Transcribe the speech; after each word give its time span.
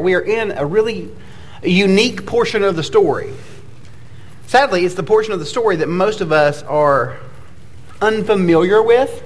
We 0.00 0.14
are 0.14 0.20
in 0.20 0.52
a 0.52 0.64
really 0.64 1.10
unique 1.62 2.26
portion 2.26 2.62
of 2.62 2.76
the 2.76 2.82
story. 2.82 3.32
Sadly, 4.46 4.84
it's 4.84 4.94
the 4.94 5.02
portion 5.02 5.32
of 5.32 5.40
the 5.40 5.46
story 5.46 5.76
that 5.76 5.88
most 5.88 6.20
of 6.20 6.32
us 6.32 6.62
are 6.62 7.18
unfamiliar 8.00 8.82
with. 8.82 9.22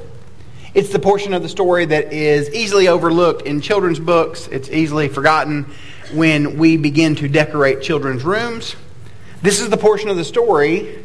It's 0.73 0.91
the 0.91 0.99
portion 0.99 1.35
of 1.35 1.43
the 1.43 1.49
story 1.49 1.85
that 1.85 2.13
is 2.13 2.49
easily 2.51 2.89
overlooked 2.89 3.43
in 3.43 3.61
children's 3.61 3.99
books. 3.99 4.47
It's 4.49 4.71
easily 4.71 5.09
forgotten 5.09 5.67
when 6.13 6.59
we 6.59 6.77
begin 6.77 7.17
to 7.17 7.29
decorate 7.29 7.83
children's 7.83 8.25
rooms. 8.25 8.77
This 9.43 9.61
is 9.61 9.69
the 9.69 9.77
portion 9.77 10.11
of 10.11 10.17
the 10.17 10.25
story 10.25 11.05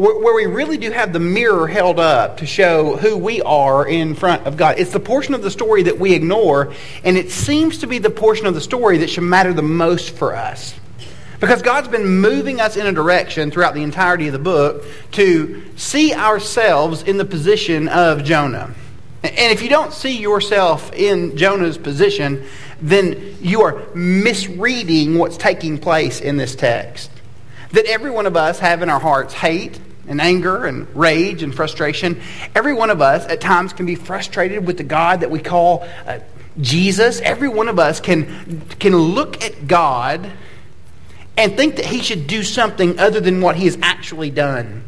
where 0.00 0.34
we 0.34 0.46
really 0.46 0.78
do 0.78 0.90
have 0.90 1.12
the 1.12 1.20
mirror 1.20 1.68
held 1.68 2.00
up 2.00 2.38
to 2.38 2.46
show 2.46 2.96
who 2.96 3.18
we 3.18 3.42
are 3.42 3.86
in 3.86 4.14
front 4.14 4.46
of 4.46 4.56
God. 4.56 4.78
It's 4.78 4.94
the 4.94 5.00
portion 5.00 5.34
of 5.34 5.42
the 5.42 5.50
story 5.50 5.82
that 5.82 5.98
we 5.98 6.14
ignore, 6.14 6.72
and 7.04 7.18
it 7.18 7.30
seems 7.30 7.76
to 7.78 7.86
be 7.86 7.98
the 7.98 8.08
portion 8.08 8.46
of 8.46 8.54
the 8.54 8.62
story 8.62 8.96
that 8.98 9.10
should 9.10 9.24
matter 9.24 9.52
the 9.52 9.60
most 9.60 10.16
for 10.16 10.34
us. 10.34 10.74
Because 11.38 11.60
God's 11.60 11.88
been 11.88 12.06
moving 12.06 12.62
us 12.62 12.78
in 12.78 12.86
a 12.86 12.92
direction 12.92 13.50
throughout 13.50 13.74
the 13.74 13.82
entirety 13.82 14.26
of 14.26 14.32
the 14.32 14.38
book 14.38 14.84
to 15.12 15.62
see 15.76 16.14
ourselves 16.14 17.02
in 17.02 17.18
the 17.18 17.26
position 17.26 17.86
of 17.88 18.24
Jonah. 18.24 18.74
And 19.22 19.52
if 19.52 19.62
you 19.62 19.68
don't 19.68 19.92
see 19.92 20.16
yourself 20.16 20.94
in 20.94 21.36
Jonah's 21.36 21.76
position, 21.76 22.46
then 22.80 23.36
you 23.42 23.60
are 23.60 23.84
misreading 23.94 25.18
what's 25.18 25.36
taking 25.36 25.76
place 25.76 26.22
in 26.22 26.38
this 26.38 26.54
text 26.54 27.10
that 27.72 27.86
every 27.86 28.10
one 28.10 28.26
of 28.26 28.36
us 28.36 28.58
have 28.58 28.82
in 28.82 28.90
our 28.90 28.98
hearts 28.98 29.32
hate 29.32 29.78
and 30.10 30.20
anger 30.20 30.66
and 30.66 30.94
rage 30.94 31.42
and 31.42 31.54
frustration. 31.54 32.20
Every 32.54 32.74
one 32.74 32.90
of 32.90 33.00
us 33.00 33.24
at 33.26 33.40
times 33.40 33.72
can 33.72 33.86
be 33.86 33.94
frustrated 33.94 34.66
with 34.66 34.76
the 34.76 34.84
God 34.84 35.20
that 35.20 35.30
we 35.30 35.38
call 35.38 35.88
uh, 36.06 36.18
Jesus. 36.60 37.20
Every 37.20 37.48
one 37.48 37.68
of 37.68 37.78
us 37.78 38.00
can, 38.00 38.60
can 38.78 38.94
look 38.94 39.42
at 39.42 39.66
God 39.66 40.30
and 41.38 41.56
think 41.56 41.76
that 41.76 41.86
he 41.86 42.02
should 42.02 42.26
do 42.26 42.42
something 42.42 42.98
other 42.98 43.20
than 43.20 43.40
what 43.40 43.56
he 43.56 43.64
has 43.64 43.78
actually 43.80 44.30
done 44.30 44.84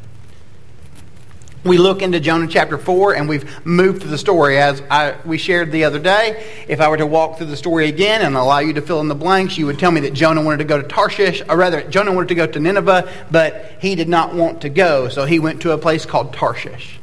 we 1.64 1.78
look 1.78 2.02
into 2.02 2.18
Jonah 2.18 2.48
chapter 2.48 2.76
4 2.76 3.14
and 3.14 3.28
we've 3.28 3.64
moved 3.64 4.02
through 4.02 4.10
the 4.10 4.18
story 4.18 4.58
as 4.58 4.82
I, 4.90 5.16
we 5.24 5.38
shared 5.38 5.70
the 5.70 5.84
other 5.84 6.00
day. 6.00 6.44
If 6.66 6.80
I 6.80 6.88
were 6.88 6.96
to 6.96 7.06
walk 7.06 7.38
through 7.38 7.46
the 7.46 7.56
story 7.56 7.88
again 7.88 8.22
and 8.22 8.36
allow 8.36 8.58
you 8.58 8.72
to 8.72 8.82
fill 8.82 9.00
in 9.00 9.08
the 9.08 9.14
blanks, 9.14 9.56
you 9.56 9.66
would 9.66 9.78
tell 9.78 9.92
me 9.92 10.00
that 10.00 10.12
Jonah 10.12 10.42
wanted 10.42 10.58
to 10.58 10.64
go 10.64 10.82
to 10.82 10.88
Tarshish, 10.88 11.40
or 11.48 11.56
rather, 11.56 11.82
Jonah 11.82 12.12
wanted 12.12 12.28
to 12.28 12.34
go 12.34 12.46
to 12.46 12.58
Nineveh, 12.58 13.08
but 13.30 13.76
he 13.80 13.94
did 13.94 14.08
not 14.08 14.34
want 14.34 14.62
to 14.62 14.68
go, 14.68 15.08
so 15.08 15.24
he 15.24 15.38
went 15.38 15.62
to 15.62 15.70
a 15.70 15.78
place 15.78 16.04
called 16.04 16.32
Tarshish. 16.32 16.98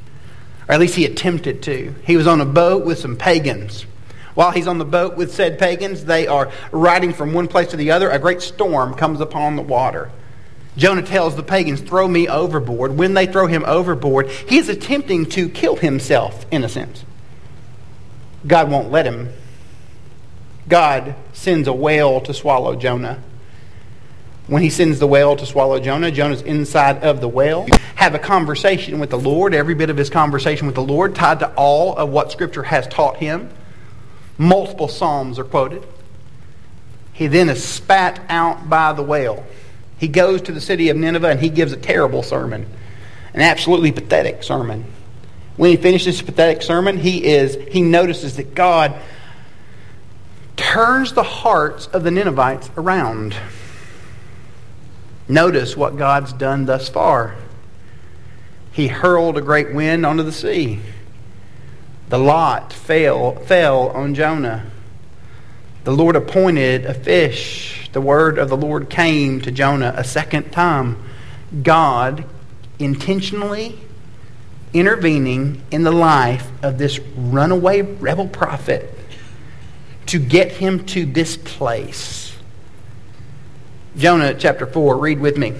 Or 0.67 0.73
at 0.73 0.79
least 0.81 0.95
he 0.95 1.05
attempted 1.05 1.63
to. 1.63 1.95
He 2.03 2.17
was 2.17 2.27
on 2.27 2.41
a 2.41 2.45
boat 2.45 2.85
with 2.85 2.99
some 2.99 3.15
pagans. 3.15 3.85
While 4.35 4.51
he's 4.51 4.67
on 4.67 4.77
the 4.77 4.85
boat 4.85 5.15
with 5.15 5.33
said 5.33 5.57
pagans, 5.57 6.03
they 6.05 6.27
are 6.27 6.51
riding 6.71 7.13
from 7.13 7.33
one 7.33 7.47
place 7.47 7.69
to 7.69 7.77
the 7.77 7.91
other. 7.91 8.09
A 8.09 8.19
great 8.19 8.41
storm 8.41 8.93
comes 8.93 9.21
upon 9.21 9.55
the 9.55 9.61
water. 9.61 10.11
Jonah 10.79 11.01
tells 11.01 11.35
the 11.35 11.43
pagans, 11.43 11.81
throw 11.81 12.07
me 12.07 12.29
overboard. 12.29 12.97
When 12.97 13.13
they 13.13 13.25
throw 13.25 13.47
him 13.47 13.65
overboard, 13.65 14.29
he 14.29 14.57
is 14.57 14.69
attempting 14.69 15.25
to 15.31 15.49
kill 15.49 15.75
himself, 15.75 16.45
in 16.51 16.63
a 16.63 16.69
sense. 16.69 17.03
God 18.47 18.71
won't 18.71 18.89
let 18.89 19.05
him. 19.05 19.29
God 20.69 21.15
sends 21.33 21.67
a 21.67 21.73
whale 21.73 22.21
to 22.21 22.33
swallow 22.33 22.77
Jonah. 22.77 23.21
When 24.47 24.61
he 24.61 24.69
sends 24.69 24.99
the 24.99 25.07
whale 25.07 25.35
to 25.35 25.45
swallow 25.45 25.81
Jonah, 25.81 26.11
Jonah's 26.11 26.41
inside 26.41 27.03
of 27.03 27.19
the 27.19 27.27
whale. 27.27 27.67
Have 27.95 28.15
a 28.15 28.19
conversation 28.19 28.99
with 28.99 29.09
the 29.09 29.19
Lord, 29.19 29.53
every 29.53 29.75
bit 29.75 29.89
of 29.89 29.97
his 29.97 30.09
conversation 30.09 30.65
with 30.65 30.75
the 30.75 30.81
Lord 30.81 31.13
tied 31.13 31.39
to 31.39 31.53
all 31.55 31.97
of 31.97 32.09
what 32.09 32.31
Scripture 32.31 32.63
has 32.63 32.87
taught 32.87 33.17
him. 33.17 33.49
Multiple 34.37 34.87
Psalms 34.87 35.37
are 35.39 35.43
quoted. 35.43 35.85
He 37.11 37.27
then 37.27 37.49
is 37.49 37.61
spat 37.61 38.21
out 38.29 38.69
by 38.69 38.93
the 38.93 39.03
whale. 39.03 39.45
He 39.99 40.07
goes 40.07 40.41
to 40.43 40.53
the 40.53 40.61
city 40.61 40.89
of 40.89 40.97
Nineveh 40.97 41.27
and 41.27 41.39
he 41.39 41.49
gives 41.49 41.73
a 41.73 41.77
terrible 41.77 42.23
sermon, 42.23 42.65
an 43.33 43.41
absolutely 43.41 43.91
pathetic 43.91 44.43
sermon. 44.43 44.85
When 45.57 45.71
he 45.71 45.75
finishes 45.75 46.17
his 46.17 46.21
pathetic 46.21 46.61
sermon, 46.61 46.97
he 46.97 47.25
is 47.25 47.57
he 47.69 47.81
notices 47.81 48.37
that 48.37 48.55
God 48.55 48.95
turns 50.55 51.11
the 51.11 51.23
hearts 51.23 51.87
of 51.87 52.03
the 52.03 52.11
Ninevites 52.11 52.69
around. 52.77 53.35
Notice 55.27 55.75
what 55.75 55.97
God's 55.97 56.31
done 56.31 56.65
thus 56.65 56.87
far. 56.87 57.35
He 58.71 58.87
hurled 58.87 59.37
a 59.37 59.41
great 59.41 59.73
wind 59.73 60.05
onto 60.05 60.23
the 60.23 60.31
sea. 60.31 60.79
The 62.07 62.17
lot 62.17 62.71
fell, 62.71 63.35
fell 63.35 63.89
on 63.89 64.15
Jonah. 64.15 64.65
The 65.83 65.91
Lord 65.91 66.15
appointed 66.15 66.85
a 66.85 66.93
fish 66.93 67.78
the 67.91 68.01
word 68.01 68.37
of 68.37 68.49
the 68.49 68.57
Lord 68.57 68.89
came 68.89 69.41
to 69.41 69.51
Jonah 69.51 69.93
a 69.95 70.03
second 70.03 70.51
time. 70.51 70.97
God 71.63 72.25
intentionally 72.77 73.79
intervening 74.73 75.63
in 75.71 75.83
the 75.83 75.91
life 75.91 76.49
of 76.61 76.77
this 76.77 76.99
runaway 76.99 77.81
rebel 77.81 78.27
prophet 78.27 78.93
to 80.05 80.19
get 80.19 80.51
him 80.51 80.85
to 80.85 81.05
this 81.05 81.37
place. 81.37 82.35
Jonah 83.97 84.33
chapter 84.33 84.65
4, 84.65 84.97
read 84.97 85.19
with 85.19 85.37
me. 85.37 85.55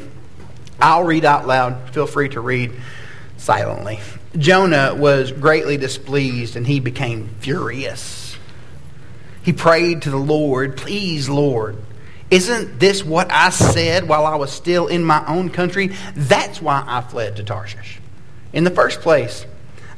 I'll 0.79 1.03
read 1.03 1.25
out 1.25 1.45
loud. 1.45 1.89
Feel 1.93 2.07
free 2.07 2.29
to 2.29 2.41
read 2.41 2.71
silently. 3.37 3.99
Jonah 4.37 4.93
was 4.95 5.31
greatly 5.31 5.77
displeased 5.77 6.55
and 6.55 6.65
he 6.65 6.79
became 6.79 7.29
furious. 7.39 8.37
He 9.41 9.53
prayed 9.53 10.03
to 10.03 10.11
the 10.11 10.17
Lord, 10.17 10.77
Please, 10.77 11.27
Lord, 11.27 11.77
isn't 12.31 12.79
this 12.79 13.03
what 13.03 13.31
I 13.31 13.49
said 13.49 14.07
while 14.07 14.25
I 14.25 14.35
was 14.35 14.51
still 14.51 14.87
in 14.87 15.03
my 15.03 15.25
own 15.25 15.49
country? 15.49 15.91
That's 16.15 16.61
why 16.61 16.83
I 16.85 17.01
fled 17.01 17.37
to 17.37 17.43
Tarshish. 17.43 17.99
In 18.53 18.63
the 18.63 18.71
first 18.71 19.01
place, 19.01 19.45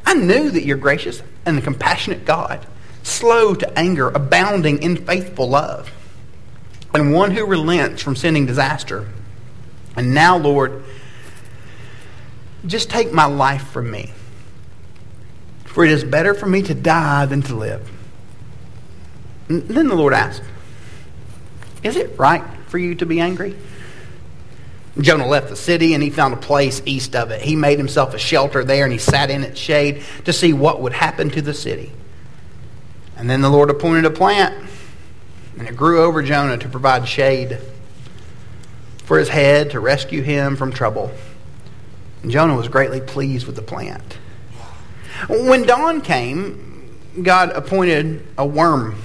I 0.06 0.14
knew 0.14 0.50
that 0.50 0.64
you're 0.64 0.78
gracious 0.78 1.22
and 1.46 1.62
compassionate 1.64 2.25
God, 2.25 2.66
slow 3.03 3.53
to 3.56 3.80
anger, 3.80 4.09
abounding 4.09 4.81
in 4.81 5.06
faithful 5.06 5.50
love, 5.50 5.91
and 6.94 7.14
one 7.14 7.31
who 7.31 7.46
relents 7.46 8.02
from 8.02 8.16
sending 8.16 8.46
disaster. 8.46 9.08
And 9.96 10.14
now, 10.14 10.38
Lord, 10.38 10.84
just 12.66 12.90
take 12.90 13.12
my 13.12 13.25
life 13.25 13.68
from 13.68 13.91
me. 13.91 14.12
For 15.66 15.86
it 15.86 15.91
is 15.91 16.03
better 16.03 16.34
for 16.34 16.46
me 16.46 16.62
to 16.64 16.74
die 16.74 17.25
than 17.25 17.41
to 17.44 17.56
live. 17.56 17.90
And 19.47 19.68
then 19.68 19.88
the 19.88 19.96
Lord 19.96 20.14
asked, 20.14 20.44
is 21.84 21.96
it 21.96 22.18
right 22.18 22.44
for 22.68 22.78
you 22.78 22.96
to 22.96 23.06
be 23.06 23.19
angry? 23.19 23.56
Jonah 25.00 25.28
left 25.28 25.50
the 25.50 25.56
city 25.56 25.94
and 25.94 26.03
he 26.03 26.09
found 26.09 26.34
a 26.34 26.38
place 26.38 26.81
east 26.86 27.16
of 27.16 27.31
it. 27.31 27.42
He 27.42 27.56
made 27.56 27.78
himself 27.78 28.14
a 28.14 28.19
shelter 28.19 28.64
there 28.64 28.84
and 28.84 28.92
he 28.92 29.00
sat 29.00 29.30
in 29.30 29.44
its 29.44 29.59
shade 29.59 30.03
to 30.25 30.34
see 30.34 30.52
what 30.52 30.81
would 30.81 30.94
happen 30.94 31.30
to 31.31 31.41
the 31.41 31.53
city. 31.53 31.91
And 33.16 33.30
then 33.30 33.41
the 33.41 33.50
Lord 33.50 33.70
appointed 33.70 34.06
a 34.06 34.09
plant 34.09 34.70
and 35.58 35.68
it 35.68 35.75
grew 35.75 36.03
over 36.03 36.22
Jonah 36.22 36.58
to 36.58 36.68
provide 36.68 37.08
shade 37.08 37.59
for 39.06 39.18
his 39.18 39.30
head 39.30 39.72
to 39.72 39.80
rescue 39.80 40.22
him 40.22 40.56
from 40.56 40.74
trouble. 40.74 41.12
And 42.22 42.31
Jonah 42.31 42.56
was 42.56 42.68
greatly 42.68 43.02
pleased 43.02 43.47
with 43.47 43.56
the 43.56 43.62
plant. 43.62 44.18
When 45.28 45.64
dawn 45.64 46.02
came, 46.02 47.00
God 47.22 47.52
appointed 47.52 48.25
a 48.38 48.46
worm 48.46 48.96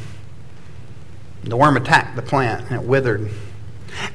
the 1.47 1.57
worm 1.57 1.77
attacked 1.77 2.17
the 2.17 2.23
plant 2.23 2.71
and 2.71 2.81
it 2.81 2.87
withered. 2.87 3.31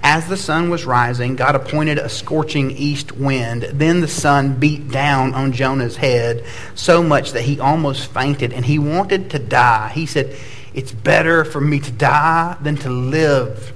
As 0.04 0.28
the 0.28 0.38
sun 0.38 0.70
was 0.70 0.86
rising, 0.86 1.36
God 1.36 1.56
appointed 1.56 1.98
a 1.98 2.10
scorching 2.10 2.72
east 2.72 3.12
wind. 3.12 3.64
Then 3.74 4.02
the 4.02 4.08
sun 4.08 4.60
beat 4.60 4.90
down 4.92 5.34
on 5.34 5.54
Jonah's 5.54 5.96
head 5.96 6.46
so 6.76 7.02
much 7.02 7.32
that 7.32 7.44
he 7.44 7.60
almost 7.60 8.12
fainted 8.12 8.54
and 8.54 8.66
he 8.66 8.78
wanted 8.78 9.32
to 9.32 9.40
die. 9.40 9.90
He 9.90 10.06
said, 10.06 10.38
It's 10.74 10.92
better 10.92 11.44
for 11.44 11.62
me 11.62 11.80
to 11.80 11.92
die 11.92 12.58
than 12.62 12.78
to 12.78 12.90
live. 12.90 13.74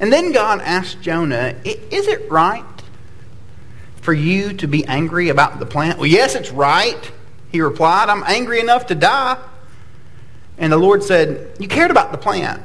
And 0.00 0.12
then 0.12 0.32
God 0.32 0.60
asked 0.60 1.00
Jonah, 1.02 1.56
Is 1.64 2.06
it 2.06 2.30
right 2.30 2.64
for 4.00 4.12
you 4.12 4.52
to 4.54 4.68
be 4.68 4.84
angry 4.86 5.30
about 5.30 5.58
the 5.58 5.66
plant? 5.66 5.98
Well, 5.98 6.06
yes, 6.06 6.34
it's 6.34 6.50
right, 6.50 7.10
he 7.50 7.60
replied. 7.60 8.08
I'm 8.08 8.22
angry 8.24 8.60
enough 8.60 8.86
to 8.86 8.94
die. 8.94 9.38
And 10.58 10.72
the 10.72 10.76
Lord 10.76 11.02
said, 11.02 11.52
You 11.58 11.68
cared 11.68 11.90
about 11.90 12.12
the 12.12 12.18
plant, 12.18 12.62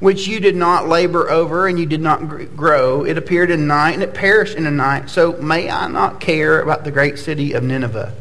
which 0.00 0.26
you 0.26 0.40
did 0.40 0.56
not 0.56 0.88
labor 0.88 1.30
over 1.30 1.66
and 1.66 1.78
you 1.78 1.86
did 1.86 2.00
not 2.00 2.56
grow. 2.56 3.04
It 3.04 3.16
appeared 3.16 3.50
in 3.50 3.66
night 3.66 3.92
and 3.92 4.02
it 4.02 4.14
perished 4.14 4.56
in 4.56 4.66
a 4.66 4.70
night. 4.70 5.08
So 5.08 5.32
may 5.40 5.70
I 5.70 5.88
not 5.88 6.20
care 6.20 6.60
about 6.60 6.84
the 6.84 6.90
great 6.90 7.18
city 7.18 7.52
of 7.52 7.62
Nineveh, 7.62 8.12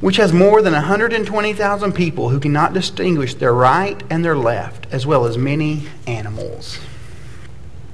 which 0.00 0.16
has 0.16 0.32
more 0.32 0.60
than 0.60 0.72
120,000 0.72 1.92
people 1.92 2.30
who 2.30 2.40
cannot 2.40 2.74
distinguish 2.74 3.34
their 3.34 3.54
right 3.54 4.02
and 4.10 4.24
their 4.24 4.36
left, 4.36 4.86
as 4.90 5.06
well 5.06 5.24
as 5.24 5.38
many 5.38 5.86
animals. 6.06 6.78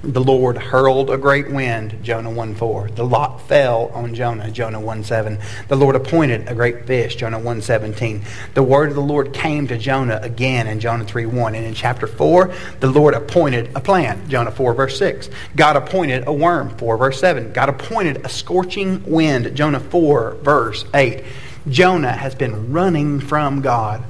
The 0.03 0.23
Lord 0.23 0.59
hurled 0.59 1.11
a 1.11 1.17
great 1.17 1.51
wind, 1.51 1.99
Jonah 2.03 2.31
1 2.31 2.55
4. 2.55 2.91
The 2.91 3.05
lot 3.05 3.41
fell 3.49 3.91
on 3.95 4.15
Jonah, 4.15 4.51
Jonah 4.51 4.79
1 4.79 5.03
7. 5.03 5.39
The 5.69 5.77
Lord 5.77 5.97
appointed 5.97 6.49
a 6.49 6.55
great 6.55 6.87
fish, 6.87 7.17
Jonah 7.17 7.39
1 7.39 7.63
17. 7.63 8.23
The 8.55 8.63
word 8.63 8.91
of 8.91 8.95
the 8.95 9.01
Lord 9.01 9.33
came 9.33 9.67
to 9.69 9.79
Jonah 9.79 10.21
again 10.23 10.67
in 10.67 10.81
Jonah 10.81 11.05
3 11.05 11.27
1. 11.27 11.55
And 11.55 11.65
in 11.65 11.75
chapter 11.75 12.07
4, 12.07 12.53
the 12.81 12.91
Lord 12.91 13.15
appointed 13.15 13.71
a 13.75 13.81
plant, 13.81 14.29
Jonah 14.29 14.51
4 14.51 14.75
verse 14.75 14.99
6. 14.99 15.31
God 15.57 15.77
appointed 15.77 16.25
a 16.27 16.33
worm, 16.33 16.77
4 16.77 16.99
verse 16.99 17.19
7. 17.19 17.53
God 17.53 17.69
appointed 17.69 18.25
a 18.25 18.29
scorching 18.29 19.03
wind, 19.05 19.57
Jonah 19.57 19.81
4 19.81 20.37
verse 20.43 20.85
8. 20.95 21.25
Jonah 21.69 22.13
has 22.13 22.35
been 22.35 22.73
running 22.73 23.19
from 23.19 23.61
God 23.61 24.05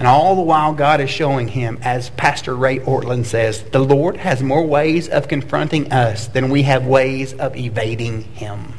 and 0.00 0.08
all 0.08 0.34
the 0.34 0.40
while, 0.40 0.72
God 0.72 1.02
is 1.02 1.10
showing 1.10 1.46
him, 1.46 1.78
as 1.82 2.08
Pastor 2.08 2.56
Ray 2.56 2.78
Ortlund 2.78 3.26
says, 3.26 3.62
the 3.64 3.84
Lord 3.84 4.16
has 4.16 4.42
more 4.42 4.66
ways 4.66 5.10
of 5.10 5.28
confronting 5.28 5.92
us 5.92 6.26
than 6.26 6.48
we 6.48 6.62
have 6.62 6.86
ways 6.86 7.34
of 7.34 7.54
evading 7.54 8.22
him. 8.22 8.72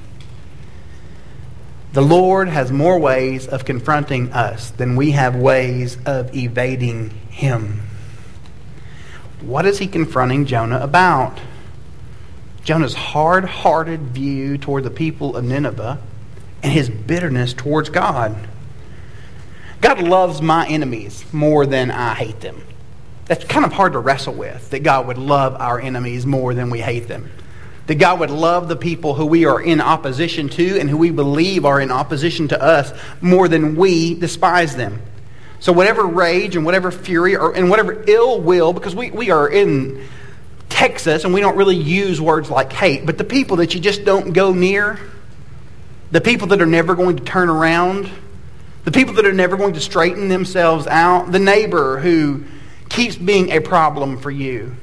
The 1.93 2.01
Lord 2.01 2.49
has 2.49 2.71
more 2.71 2.97
ways 2.97 3.47
of 3.47 3.65
confronting 3.65 4.33
us 4.33 4.71
than 4.71 4.95
we 4.95 5.11
have 5.11 5.35
ways 5.35 5.95
of 6.07 6.35
evading 6.35 7.11
him. 7.29 7.81
What 9.41 9.67
is 9.67 9.77
he 9.77 9.85
confronting 9.85 10.47
Jonah 10.47 10.79
about? 10.79 11.39
Jonah's 12.63 12.95
hard 12.95 13.45
hearted 13.45 14.07
view 14.07 14.57
toward 14.57 14.85
the 14.85 14.89
people 14.89 15.37
of 15.37 15.43
Nineveh 15.43 15.99
and 16.63 16.73
his 16.73 16.89
bitterness 16.89 17.53
towards 17.53 17.89
God. 17.89 18.47
God 19.81 20.01
loves 20.01 20.41
my 20.41 20.67
enemies 20.67 21.25
more 21.33 21.65
than 21.65 21.91
I 21.91 22.13
hate 22.13 22.39
them. 22.39 22.61
That's 23.25 23.43
kind 23.45 23.65
of 23.65 23.73
hard 23.73 23.93
to 23.93 23.99
wrestle 23.99 24.33
with, 24.33 24.69
that 24.69 24.83
God 24.83 25.07
would 25.07 25.17
love 25.17 25.55
our 25.55 25.79
enemies 25.79 26.25
more 26.25 26.53
than 26.53 26.69
we 26.69 26.79
hate 26.79 27.07
them. 27.07 27.31
That 27.87 27.95
God 27.95 28.19
would 28.19 28.29
love 28.29 28.67
the 28.67 28.75
people 28.75 29.15
who 29.15 29.25
we 29.25 29.45
are 29.45 29.59
in 29.59 29.81
opposition 29.81 30.49
to 30.49 30.79
and 30.79 30.89
who 30.89 30.97
we 30.97 31.09
believe 31.09 31.65
are 31.65 31.81
in 31.81 31.91
opposition 31.91 32.47
to 32.49 32.61
us 32.61 32.93
more 33.21 33.47
than 33.47 33.75
we 33.75 34.13
despise 34.13 34.75
them. 34.75 35.01
So, 35.59 35.71
whatever 35.73 36.05
rage 36.05 36.55
and 36.55 36.65
whatever 36.65 36.91
fury 36.91 37.35
or, 37.35 37.55
and 37.55 37.69
whatever 37.69 38.03
ill 38.07 38.41
will, 38.41 38.73
because 38.73 38.95
we, 38.95 39.11
we 39.11 39.29
are 39.29 39.47
in 39.47 40.07
Texas 40.69 41.23
and 41.23 41.33
we 41.33 41.41
don't 41.41 41.55
really 41.55 41.75
use 41.75 42.19
words 42.19 42.49
like 42.49 42.73
hate, 42.73 43.05
but 43.05 43.17
the 43.17 43.23
people 43.23 43.57
that 43.57 43.73
you 43.73 43.79
just 43.79 44.03
don't 44.03 44.33
go 44.33 44.53
near, 44.53 44.99
the 46.11 46.21
people 46.21 46.47
that 46.47 46.61
are 46.61 46.65
never 46.65 46.95
going 46.95 47.15
to 47.17 47.23
turn 47.23 47.49
around, 47.49 48.09
the 48.83 48.91
people 48.91 49.13
that 49.15 49.25
are 49.25 49.33
never 49.33 49.57
going 49.57 49.73
to 49.73 49.79
straighten 49.79 50.27
themselves 50.27 50.87
out, 50.87 51.31
the 51.31 51.39
neighbor 51.39 51.99
who 51.99 52.43
keeps 52.89 53.15
being 53.15 53.51
a 53.51 53.59
problem 53.59 54.17
for 54.17 54.31
you. 54.31 54.75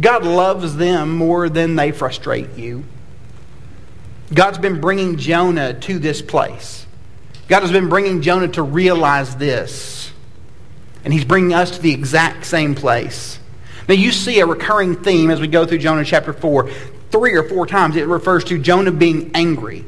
God 0.00 0.24
loves 0.24 0.76
them 0.76 1.16
more 1.16 1.48
than 1.48 1.76
they 1.76 1.92
frustrate 1.92 2.56
you. 2.56 2.84
God's 4.32 4.58
been 4.58 4.80
bringing 4.80 5.18
Jonah 5.18 5.74
to 5.80 5.98
this 5.98 6.22
place. 6.22 6.86
God 7.48 7.60
has 7.60 7.72
been 7.72 7.88
bringing 7.88 8.22
Jonah 8.22 8.48
to 8.48 8.62
realize 8.62 9.36
this. 9.36 10.10
And 11.04 11.12
he's 11.12 11.24
bringing 11.24 11.52
us 11.52 11.72
to 11.72 11.82
the 11.82 11.92
exact 11.92 12.46
same 12.46 12.74
place. 12.74 13.38
Now, 13.88 13.94
you 13.94 14.12
see 14.12 14.40
a 14.40 14.46
recurring 14.46 15.02
theme 15.02 15.30
as 15.30 15.40
we 15.40 15.48
go 15.48 15.66
through 15.66 15.78
Jonah 15.78 16.04
chapter 16.04 16.32
4. 16.32 16.70
Three 17.12 17.34
or 17.34 17.42
four 17.42 17.66
times 17.66 17.94
it 17.96 18.06
refers 18.08 18.42
to 18.44 18.58
Jonah 18.58 18.90
being 18.90 19.30
angry. 19.34 19.84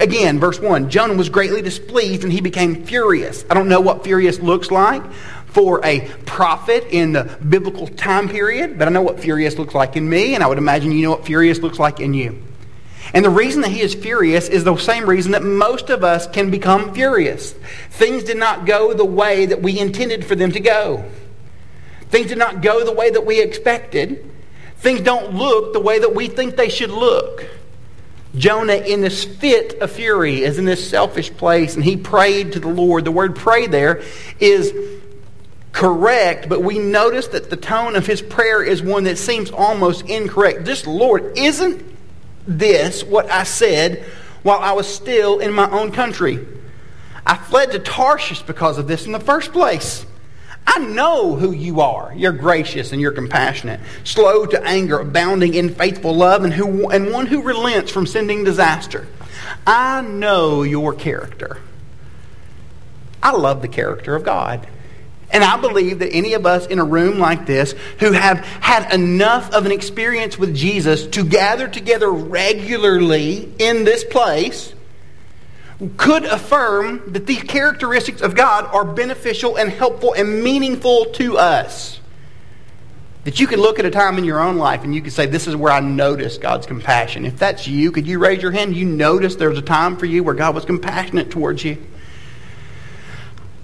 Again, 0.00 0.40
verse 0.40 0.58
1 0.58 0.90
Jonah 0.90 1.14
was 1.14 1.28
greatly 1.28 1.62
displeased 1.62 2.24
and 2.24 2.32
he 2.32 2.40
became 2.40 2.84
furious. 2.84 3.44
I 3.48 3.54
don't 3.54 3.68
know 3.68 3.80
what 3.80 4.02
furious 4.02 4.40
looks 4.40 4.70
like 4.70 5.02
for 5.46 5.80
a 5.84 6.00
prophet 6.26 6.84
in 6.90 7.12
the 7.12 7.38
biblical 7.48 7.86
time 7.86 8.28
period, 8.28 8.76
but 8.76 8.88
I 8.88 8.90
know 8.90 9.02
what 9.02 9.20
furious 9.20 9.56
looks 9.56 9.72
like 9.72 9.96
in 9.96 10.10
me, 10.10 10.34
and 10.34 10.42
I 10.42 10.48
would 10.48 10.58
imagine 10.58 10.90
you 10.90 11.02
know 11.02 11.12
what 11.12 11.24
furious 11.24 11.60
looks 11.60 11.78
like 11.78 12.00
in 12.00 12.12
you. 12.12 12.42
And 13.12 13.24
the 13.24 13.30
reason 13.30 13.62
that 13.62 13.70
he 13.70 13.80
is 13.80 13.94
furious 13.94 14.48
is 14.48 14.64
the 14.64 14.76
same 14.76 15.08
reason 15.08 15.30
that 15.32 15.44
most 15.44 15.90
of 15.90 16.02
us 16.02 16.26
can 16.26 16.50
become 16.50 16.92
furious. 16.92 17.52
Things 17.90 18.24
did 18.24 18.36
not 18.36 18.66
go 18.66 18.94
the 18.94 19.04
way 19.04 19.46
that 19.46 19.62
we 19.62 19.78
intended 19.78 20.24
for 20.24 20.34
them 20.34 20.50
to 20.50 20.60
go. 20.60 21.04
Things 22.08 22.26
did 22.28 22.38
not 22.38 22.60
go 22.60 22.84
the 22.84 22.92
way 22.92 23.10
that 23.10 23.24
we 23.24 23.40
expected. 23.40 24.28
Things 24.84 25.00
don't 25.00 25.34
look 25.34 25.72
the 25.72 25.80
way 25.80 25.98
that 25.98 26.14
we 26.14 26.28
think 26.28 26.56
they 26.56 26.68
should 26.68 26.90
look. 26.90 27.46
Jonah, 28.36 28.74
in 28.74 29.00
this 29.00 29.24
fit 29.24 29.80
of 29.80 29.90
fury, 29.90 30.42
is 30.42 30.58
in 30.58 30.66
this 30.66 30.90
selfish 30.90 31.32
place, 31.32 31.74
and 31.74 31.82
he 31.82 31.96
prayed 31.96 32.52
to 32.52 32.60
the 32.60 32.68
Lord. 32.68 33.06
The 33.06 33.10
word 33.10 33.34
pray 33.34 33.66
there 33.66 34.02
is 34.38 34.74
correct, 35.72 36.50
but 36.50 36.62
we 36.62 36.78
notice 36.78 37.28
that 37.28 37.48
the 37.48 37.56
tone 37.56 37.96
of 37.96 38.06
his 38.06 38.20
prayer 38.20 38.62
is 38.62 38.82
one 38.82 39.04
that 39.04 39.16
seems 39.16 39.50
almost 39.50 40.04
incorrect. 40.04 40.66
This, 40.66 40.86
Lord, 40.86 41.38
isn't 41.38 41.82
this 42.46 43.02
what 43.02 43.30
I 43.30 43.44
said 43.44 44.04
while 44.42 44.58
I 44.58 44.72
was 44.72 44.86
still 44.86 45.38
in 45.38 45.54
my 45.54 45.70
own 45.70 45.92
country? 45.92 46.46
I 47.26 47.38
fled 47.38 47.72
to 47.72 47.78
Tarshish 47.78 48.42
because 48.42 48.76
of 48.76 48.86
this 48.86 49.06
in 49.06 49.12
the 49.12 49.18
first 49.18 49.50
place. 49.50 50.04
I 50.66 50.78
know 50.78 51.34
who 51.34 51.52
you 51.52 51.80
are. 51.80 52.12
You're 52.14 52.32
gracious 52.32 52.92
and 52.92 53.00
you're 53.00 53.12
compassionate, 53.12 53.80
slow 54.02 54.46
to 54.46 54.62
anger, 54.64 54.98
abounding 54.98 55.54
in 55.54 55.74
faithful 55.74 56.14
love, 56.14 56.44
and, 56.44 56.52
who, 56.52 56.90
and 56.90 57.12
one 57.12 57.26
who 57.26 57.42
relents 57.42 57.90
from 57.90 58.06
sending 58.06 58.44
disaster. 58.44 59.06
I 59.66 60.02
know 60.02 60.62
your 60.62 60.94
character. 60.94 61.60
I 63.22 63.32
love 63.32 63.62
the 63.62 63.68
character 63.68 64.14
of 64.14 64.24
God. 64.24 64.66
And 65.30 65.42
I 65.42 65.56
believe 65.56 65.98
that 65.98 66.12
any 66.12 66.34
of 66.34 66.46
us 66.46 66.66
in 66.66 66.78
a 66.78 66.84
room 66.84 67.18
like 67.18 67.46
this 67.46 67.74
who 67.98 68.12
have 68.12 68.38
had 68.38 68.92
enough 68.92 69.52
of 69.52 69.66
an 69.66 69.72
experience 69.72 70.38
with 70.38 70.54
Jesus 70.54 71.06
to 71.08 71.24
gather 71.24 71.66
together 71.66 72.10
regularly 72.10 73.52
in 73.58 73.84
this 73.84 74.04
place 74.04 74.73
could 75.96 76.24
affirm 76.24 77.12
that 77.12 77.26
these 77.26 77.42
characteristics 77.42 78.20
of 78.20 78.34
God 78.34 78.66
are 78.66 78.84
beneficial 78.84 79.56
and 79.56 79.70
helpful 79.70 80.12
and 80.12 80.42
meaningful 80.42 81.06
to 81.12 81.36
us. 81.38 82.00
That 83.24 83.40
you 83.40 83.46
can 83.46 83.58
look 83.58 83.78
at 83.78 83.86
a 83.86 83.90
time 83.90 84.18
in 84.18 84.24
your 84.24 84.38
own 84.38 84.58
life 84.58 84.84
and 84.84 84.94
you 84.94 85.00
can 85.00 85.10
say, 85.10 85.26
This 85.26 85.46
is 85.46 85.56
where 85.56 85.72
I 85.72 85.80
noticed 85.80 86.40
God's 86.40 86.66
compassion. 86.66 87.24
If 87.24 87.38
that's 87.38 87.66
you, 87.66 87.90
could 87.90 88.06
you 88.06 88.18
raise 88.18 88.42
your 88.42 88.52
hand? 88.52 88.76
You 88.76 88.84
noticed 88.84 89.38
there 89.38 89.48
was 89.48 89.58
a 89.58 89.62
time 89.62 89.96
for 89.96 90.06
you 90.06 90.22
where 90.22 90.34
God 90.34 90.54
was 90.54 90.64
compassionate 90.64 91.30
towards 91.30 91.64
you. 91.64 91.78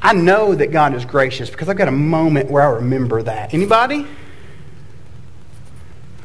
I 0.02 0.14
know 0.14 0.54
that 0.54 0.72
God 0.72 0.94
is 0.94 1.04
gracious 1.04 1.50
because 1.50 1.68
I've 1.68 1.76
got 1.76 1.88
a 1.88 1.92
moment 1.92 2.50
where 2.50 2.62
I 2.62 2.70
remember 2.70 3.22
that. 3.22 3.52
Anybody? 3.52 4.06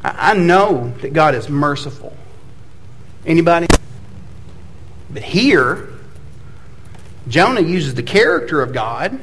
I 0.01 0.33
know 0.35 0.93
that 1.01 1.13
God 1.13 1.35
is 1.35 1.49
merciful. 1.49 2.15
Anybody? 3.25 3.67
But 5.15 5.23
here, 5.23 5.87
Jonah 7.29 7.61
uses 7.61 7.93
the 7.93 8.03
character 8.03 8.61
of 8.61 8.73
God 8.73 9.17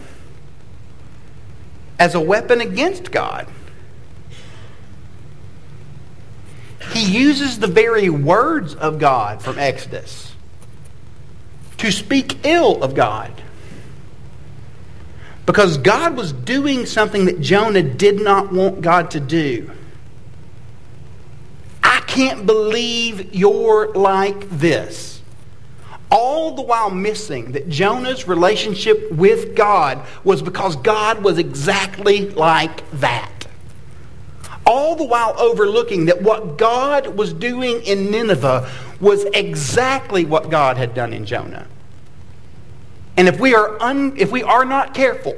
as 1.99 2.15
a 2.15 2.21
weapon 2.21 2.63
against 2.63 3.13
God. 3.13 3.47
He 6.93 7.05
uses 7.05 7.59
the 7.59 7.67
very 7.67 8.09
words 8.09 8.75
of 8.75 8.99
God 8.99 9.43
from 9.43 9.59
Exodus 9.59 10.35
to 11.77 11.93
speak 11.93 12.47
ill 12.47 12.83
of 12.83 12.95
God. 12.95 13.43
Because 15.45 15.77
God 15.77 16.17
was 16.17 16.33
doing 16.33 16.87
something 16.87 17.27
that 17.27 17.43
Jonah 17.43 17.83
did 17.83 18.19
not 18.19 18.51
want 18.51 18.81
God 18.81 19.11
to 19.11 19.21
do. 19.21 19.71
I 21.83 22.01
can't 22.07 22.47
believe 22.47 23.35
you're 23.35 23.93
like 23.93 24.49
this 24.49 25.12
all 26.13 26.55
the 26.55 26.63
while 26.63 26.91
missing 26.91 27.53
that 27.53 27.71
Jonah's 27.71 28.29
relationship 28.29 29.11
with 29.11 29.57
God 29.57 30.07
was 30.23 30.43
because 30.43 30.77
God 30.77 31.25
was 31.25 31.39
exactly 31.39 32.29
like 32.31 32.89
that. 33.01 33.47
All 34.67 34.95
the 34.95 35.05
while 35.05 35.35
overlooking 35.41 36.05
that 36.05 36.21
what 36.21 36.59
God 36.59 37.17
was 37.17 37.33
doing 37.33 37.83
in 37.83 38.11
Nineveh 38.11 38.71
was 39.01 39.25
exactly 39.33 40.27
what 40.27 40.51
God 40.51 40.77
had 40.77 40.95
done 40.95 41.15
in 41.15 41.25
Jonah. 41.25 41.67
And 43.17 43.27
if 43.27 43.41
we 43.41 43.55
are, 43.55 43.81
un, 43.83 44.13
if 44.19 44.31
we 44.31 44.43
are 44.43 44.67
not 44.67 44.95
careful, 44.95 45.35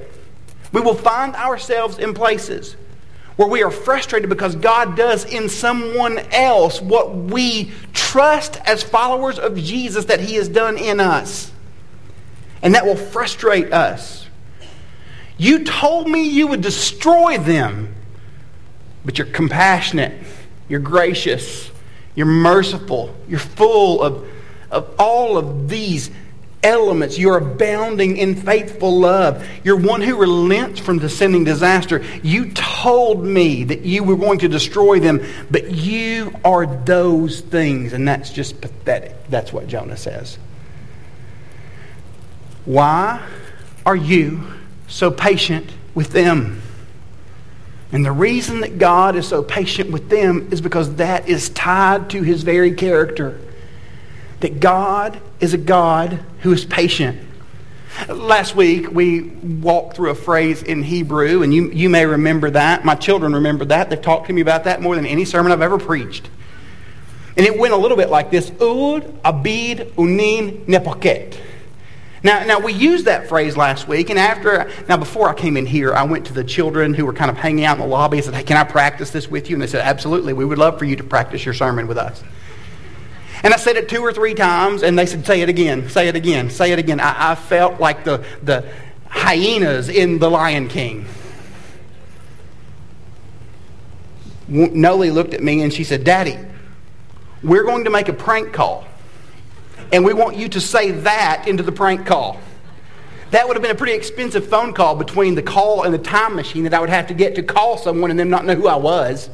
we 0.73 0.81
will 0.81 0.95
find 0.95 1.37
ourselves 1.37 1.99
in 1.99 2.15
places 2.15 2.77
where 3.37 3.49
we 3.49 3.63
are 3.63 3.71
frustrated 3.71 4.29
because 4.29 4.55
God 4.55 4.97
does 4.97 5.25
in 5.25 5.49
someone 5.49 6.19
else 6.31 6.81
what 6.81 7.15
we 7.15 7.73
trust 7.93 8.61
as 8.65 8.83
followers 8.83 9.39
of 9.39 9.57
Jesus 9.57 10.05
that 10.07 10.21
He 10.21 10.37
has 10.37 10.49
done 10.49 10.79
in 10.79 11.01
us. 11.01 11.51
And 12.63 12.75
that 12.75 12.87
will 12.87 12.97
frustrate 12.97 13.73
us. 13.73 14.29
You 15.37 15.65
told 15.65 16.09
me 16.09 16.29
you 16.29 16.47
would 16.47 16.61
destroy 16.61 17.39
them, 17.39 17.95
but 19.05 19.19
you're 19.19 19.27
compassionate, 19.27 20.13
you're 20.69 20.81
gracious, 20.81 21.71
you're 22.15 22.27
merciful, 22.27 23.15
you're 23.29 23.41
full 23.41 24.01
of, 24.01 24.29
of 24.71 24.95
all 24.99 25.37
of 25.37 25.69
these 25.69 26.11
elements. 26.65 27.19
You're 27.19 27.37
abounding 27.37 28.17
in 28.17 28.35
faithful 28.35 28.99
love. 28.99 29.47
You're 29.63 29.77
one 29.77 30.01
who 30.01 30.17
relents 30.17 30.81
from 30.81 30.99
descending 30.99 31.45
disaster. 31.45 32.03
You 32.23 32.51
told 32.53 33.25
me 33.25 33.65
that 33.65 33.81
you 33.83 34.03
were 34.03 34.17
going 34.17 34.41
to 34.41 34.49
destroy 34.49 34.99
them, 34.99 35.25
but 35.51 35.71
you 35.71 36.35
are 36.45 36.67
those 36.67 37.41
things. 37.43 37.93
And 37.93 38.09
that's 38.09 38.31
just 38.31 38.61
pathetic. 38.61 39.15
That's 39.29 39.53
what 39.53 39.69
Jonah 39.69 39.97
says. 39.97 40.39
Why 42.65 43.25
are 43.85 43.97
you 43.97 44.43
so 44.89 45.11
patient 45.11 45.71
with 45.95 46.11
them? 46.11 46.63
And 47.93 48.05
the 48.05 48.11
reason 48.11 48.61
that 48.63 48.79
God 48.79 49.15
is 49.15 49.29
so 49.29 49.43
patient 49.43 49.93
with 49.93 50.09
them 50.09 50.49
is 50.51 50.61
because 50.61 50.97
that 50.97 51.29
is 51.29 51.51
tied 51.51 52.11
to 52.11 52.23
his 52.23 52.43
very 52.43 52.73
character. 52.73 53.39
That 54.45 54.61
God 54.61 55.19
is 55.41 55.55
a 55.55 55.57
God 55.57 56.21
who 56.41 56.53
is 56.53 56.67
patient. 56.67 57.19
Last 58.11 58.55
week, 58.55 58.91
we 58.91 59.23
walked 59.23 59.97
through 59.97 60.11
a 60.11 60.15
phrase 60.15 60.63
in 60.63 60.83
Hebrew, 60.83 61.43
and 61.43 61.55
you, 61.55 61.71
you 61.71 61.89
may 61.89 62.05
remember 62.05 62.51
that. 62.51 62.85
My 62.85 62.95
children 62.95 63.33
remember 63.33 63.65
that. 63.65 63.89
They've 63.89 64.03
talked 64.03 64.27
to 64.27 64.35
me 64.35 64.43
about 64.43 64.65
that 64.65 64.83
more 64.83 64.97
than 64.97 65.07
any 65.07 65.25
sermon 65.25 65.51
I've 65.51 65.63
ever 65.63 65.79
preached. 65.79 66.29
And 67.39 67.47
it 67.47 67.59
went 67.59 67.73
a 67.73 67.79
little 67.79 67.97
bit 67.97 68.11
like 68.11 68.31
this 68.31 68.51
Ud, 68.51 69.19
Abid, 69.25 69.93
Unin, 69.93 70.67
Nepoket. 70.67 71.39
Now, 72.23 72.45
now 72.45 72.61
we 72.61 72.75
used 72.75 73.07
that 73.07 73.31
phrase 73.31 73.57
last 73.57 73.89
week, 73.89 74.11
and 74.11 74.19
after 74.19 74.71
now 74.91 74.99
before 74.99 75.31
I 75.31 75.33
came 75.33 75.57
in 75.57 75.65
here, 75.65 75.95
I 75.95 76.03
went 76.03 76.27
to 76.27 76.35
the 76.35 76.45
children 76.45 76.93
who 76.93 77.07
were 77.07 77.15
kind 77.15 77.31
of 77.31 77.39
hanging 77.39 77.65
out 77.65 77.79
in 77.79 77.81
the 77.81 77.89
lobby. 77.89 78.19
And 78.19 78.27
said, 78.27 78.35
"Hey, 78.35 78.43
can 78.43 78.59
I 78.59 78.65
practice 78.65 79.09
this 79.09 79.27
with 79.27 79.49
you?" 79.49 79.57
And 79.57 79.63
they 79.63 79.69
said, 79.69 79.81
"Absolutely. 79.81 80.35
We 80.35 80.45
would 80.45 80.59
love 80.59 80.79
for 80.79 80.85
you 80.85 80.97
to 80.97 81.05
practice 81.05 81.47
your 81.47 81.55
sermon 81.55 81.87
with 81.87 81.97
us." 81.97 82.23
And 83.45 83.55
I 83.55 83.57
said 83.57 83.77
it 83.77 83.89
two 83.89 84.01
or 84.01 84.13
three 84.13 84.35
times, 84.35 84.83
and 84.83 84.99
they 84.99 85.07
said, 85.07 85.25
"Say 85.25 85.43
it 85.43 85.49
again. 85.49 85.89
Say 85.89 86.09
it 86.09 86.17
again. 86.17 86.51
Say 86.51 86.73
it 86.73 86.79
again." 86.81 86.99
I, 86.99 87.33
I 87.33 87.35
felt 87.37 87.79
like 87.79 88.03
the 88.03 88.25
the 88.43 88.67
hyenas 89.09 89.89
in 89.89 90.19
The 90.19 90.29
Lion 90.29 90.67
King. 90.67 91.07
Noli 94.49 95.11
looked 95.11 95.35
at 95.35 95.43
me 95.43 95.63
and 95.63 95.73
she 95.73 95.85
said, 95.85 96.03
"Daddy, 96.03 96.39
we're 97.43 97.65
going 97.65 97.85
to 97.85 97.91
make 97.91 98.09
a 98.09 98.13
prank 98.13 98.53
call." 98.53 98.85
and 99.93 100.05
we 100.05 100.13
want 100.13 100.37
you 100.37 100.49
to 100.49 100.61
say 100.61 100.91
that 100.91 101.47
into 101.47 101.63
the 101.63 101.71
prank 101.71 102.05
call. 102.05 102.41
That 103.31 103.47
would 103.47 103.57
have 103.57 103.63
been 103.63 103.71
a 103.71 103.77
pretty 103.77 103.95
expensive 103.95 104.49
phone 104.49 104.73
call 104.73 104.97
between 104.97 105.37
the 105.37 105.43
call 105.43 105.85
and 105.85 105.95
the 105.95 105.99
time 105.99 106.35
machine 106.35 106.65
that 106.65 106.75
I 106.75 106.81
would 106.81 106.91
have 106.91 107.09
to 107.09 107.15
get 107.15 107.37
to 107.37 107.43
call 107.43 107.79
someone 107.79 108.11
and 108.11 108.19
them 108.19 108.31
not 108.31 108.45
know 108.45 108.57
who 108.57 108.67
I 108.67 108.77
was. 108.77 109.31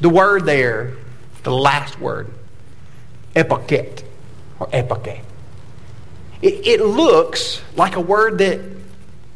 The 0.00 0.10
word 0.10 0.44
there, 0.44 0.94
the 1.42 1.52
last 1.52 1.98
word, 2.00 2.32
epoket 3.34 4.02
or 4.58 4.68
epoke. 4.68 5.20
It, 6.40 6.66
it 6.66 6.80
looks 6.80 7.62
like 7.76 7.96
a 7.96 8.00
word 8.00 8.38
that 8.38 8.60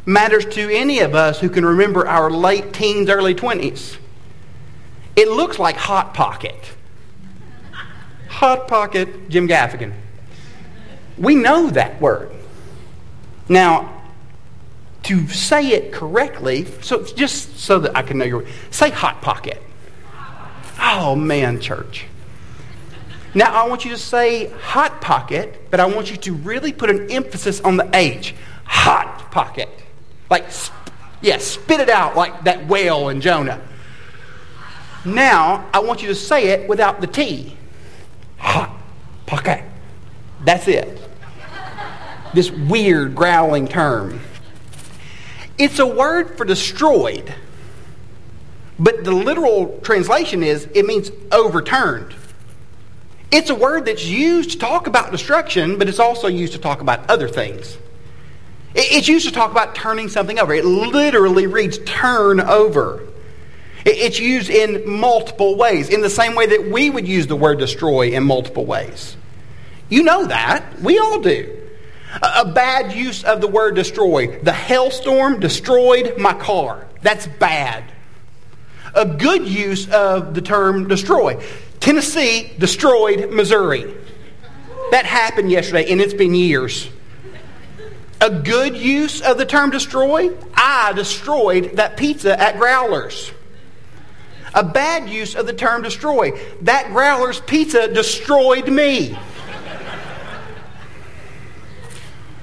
matters 0.07 0.45
to 0.47 0.75
any 0.75 1.01
of 1.01 1.15
us 1.15 1.41
who 1.41 1.49
can 1.49 1.65
remember 1.65 2.07
our 2.07 2.31
late 2.31 2.73
teens, 2.73 3.09
early 3.09 3.35
20s. 3.35 3.97
It 5.17 5.29
looks 5.29 5.59
like 5.59 5.77
hot 5.77 6.15
pocket. 6.15 6.73
Hot 8.29 8.67
Pocket 8.67 9.29
Jim 9.29 9.47
Gaffigan. 9.47 9.93
We 11.19 11.35
know 11.35 11.71
that 11.71 12.01
word. 12.01 12.33
Now, 13.49 14.03
to 15.05 15.29
say 15.29 15.69
it 15.69 15.93
correctly, 15.93 16.65
so 16.81 17.05
just 17.05 17.59
so 17.59 17.79
that 17.81 17.97
I 17.97 18.03
can 18.03 18.19
know 18.19 18.25
your 18.25 18.45
say 18.71 18.91
Hot 18.91 19.21
Pocket. 19.21 19.63
Oh 20.83 21.15
man, 21.17 21.61
church. 21.61 22.07
Now 23.35 23.53
I 23.53 23.67
want 23.69 23.85
you 23.85 23.93
to 23.93 23.99
say 23.99 24.49
Hot 24.49 25.01
Pocket, 25.01 25.71
but 25.71 25.81
I 25.81 25.87
want 25.87 26.11
you 26.11 26.17
to 26.19 26.35
really 26.35 26.73
put 26.73 26.91
an 26.91 27.11
emphasis 27.11 27.61
on 27.61 27.77
the 27.77 27.89
H. 27.95 28.35
Hot 28.65 29.31
Pocket. 29.31 29.71
Like, 30.29 30.47
yeah, 31.23 31.39
spit 31.39 31.81
it 31.81 31.89
out 31.89 32.17
like 32.17 32.45
that 32.45 32.67
whale 32.67 33.09
in 33.09 33.21
Jonah. 33.21 33.61
Now, 35.05 35.69
I 35.73 35.81
want 35.81 36.03
you 36.03 36.09
to 36.09 36.15
say 36.15 36.49
it 36.49 36.69
without 36.69 37.01
the 37.01 37.07
T 37.07 37.57
hot 38.43 38.77
pocket. 39.27 39.65
That's 40.45 40.67
it. 40.69 41.01
This 42.35 42.51
weird 42.51 43.15
growling 43.15 43.69
term. 43.69 44.21
It's 45.59 45.79
a 45.79 45.87
word 45.87 46.37
for 46.37 46.45
destroyed, 46.45 47.33
but 48.83 49.05
the 49.05 49.13
literal 49.13 49.79
translation 49.83 50.43
is 50.43 50.69
it 50.75 50.85
means 50.85 51.13
overturned. 51.31 52.15
It's 53.31 53.49
a 53.49 53.55
word 53.55 53.87
that's 53.87 54.05
used 54.05 54.51
to 54.51 54.59
talk 54.59 54.89
about 54.89 55.13
destruction, 55.13 55.79
but 55.79 55.89
it's 55.89 56.01
also 56.01 56.27
used 56.27 56.53
to 56.55 56.59
talk 56.59 56.81
about 56.81 57.09
other 57.09 57.29
things. 57.29 57.79
It's 58.75 59.07
used 59.07 59.29
to 59.29 59.33
talk 59.33 59.53
about 59.53 59.77
turning 59.77 60.09
something 60.09 60.39
over. 60.39 60.53
It 60.53 60.65
literally 60.65 61.47
reads 61.47 61.79
turn 61.85 62.41
over. 62.41 63.07
It's 63.85 64.19
used 64.19 64.51
in 64.51 64.89
multiple 64.89 65.57
ways, 65.57 65.89
in 65.89 66.01
the 66.01 66.11
same 66.11 66.35
way 66.35 66.47
that 66.47 66.71
we 66.71 66.91
would 66.91 67.07
use 67.07 67.29
the 67.29 67.37
word 67.37 67.59
destroy 67.59 68.11
in 68.11 68.25
multiple 68.25 68.67
ways. 68.67 69.17
You 69.89 70.03
know 70.03 70.27
that. 70.27 70.81
We 70.81 70.99
all 70.99 71.21
do. 71.21 71.57
A 72.21 72.45
bad 72.45 72.93
use 72.93 73.23
of 73.23 73.41
the 73.41 73.49
word 73.49 73.77
destroy. 73.77 74.39
The 74.41 74.53
hailstorm 74.53 75.39
destroyed 75.39 76.19
my 76.19 76.35
car. 76.35 76.89
That's 77.03 77.27
bad. 77.27 77.85
A 78.95 79.07
good 79.07 79.47
use 79.47 79.89
of 79.91 80.35
the 80.35 80.43
term 80.43 80.89
destroy. 80.89 81.43
Tennessee 81.81 82.53
destroyed 82.59 83.33
Missouri. 83.33 83.95
That 84.91 85.07
happened 85.07 85.51
yesterday, 85.51 85.91
and 85.91 86.01
it's 86.01 86.15
been 86.15 86.35
years. 86.35 86.89
A 88.21 88.31
good 88.31 88.77
use 88.77 89.21
of 89.21 89.39
the 89.39 89.47
term 89.47 89.71
destroy. 89.71 90.31
I 90.55 90.93
destroyed 90.95 91.77
that 91.77 91.97
pizza 91.97 92.39
at 92.39 92.57
Growlers 92.57 93.33
a 94.55 94.63
bad 94.63 95.09
use 95.09 95.35
of 95.35 95.47
the 95.47 95.53
term 95.53 95.83
destroy. 95.83 96.39
That 96.63 96.89
Growler's 96.89 97.41
pizza 97.41 97.89
destroyed 97.89 98.69
me. 98.69 99.19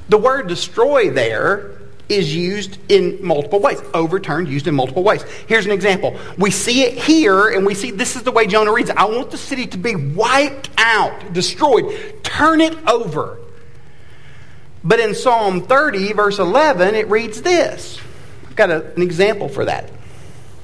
the 0.10 0.18
word 0.18 0.48
destroy 0.48 1.12
there 1.12 1.78
is 2.10 2.36
used 2.36 2.80
in 2.89 3.24
multiple 3.25 3.60
ways. 3.60 3.80
Overturned, 3.94 4.48
used 4.48 4.68
in 4.68 4.75
multiple 4.75 5.04
ways. 5.04 5.24
Here's 5.48 5.66
an 5.66 5.72
example. 5.72 6.20
We 6.38 6.51
see 6.51 6.82
it 6.82 6.98
here, 6.98 7.50
and 7.50 7.66
we 7.66 7.75
see 7.75 7.92
this 7.92 8.16
is 8.16 8.24
the 8.24 8.32
way 8.32 8.48
Jonah 8.48 8.74
reads. 8.74 8.89
I 8.89 9.06
want 9.06 9.32
the 9.32 9.38
city 9.38 9.68
to 9.68 9.78
be 9.78 9.96
wiped 9.96 10.70
out, 10.78 11.34
destroyed. 11.34 12.24
Turn 12.24 12.62
it 12.62 12.75
over. 12.88 13.39
But 14.84 15.00
in 15.00 15.13
Psalm 15.13 15.62
30, 15.62 16.13
verse 16.13 16.39
11, 16.39 16.96
it 16.96 17.08
reads 17.10 17.42
this. 17.42 18.00
I've 18.48 18.56
got 18.56 18.72
a, 18.72 18.94
an 18.94 19.01
example 19.01 19.50
for 19.50 19.66
that. 19.66 19.92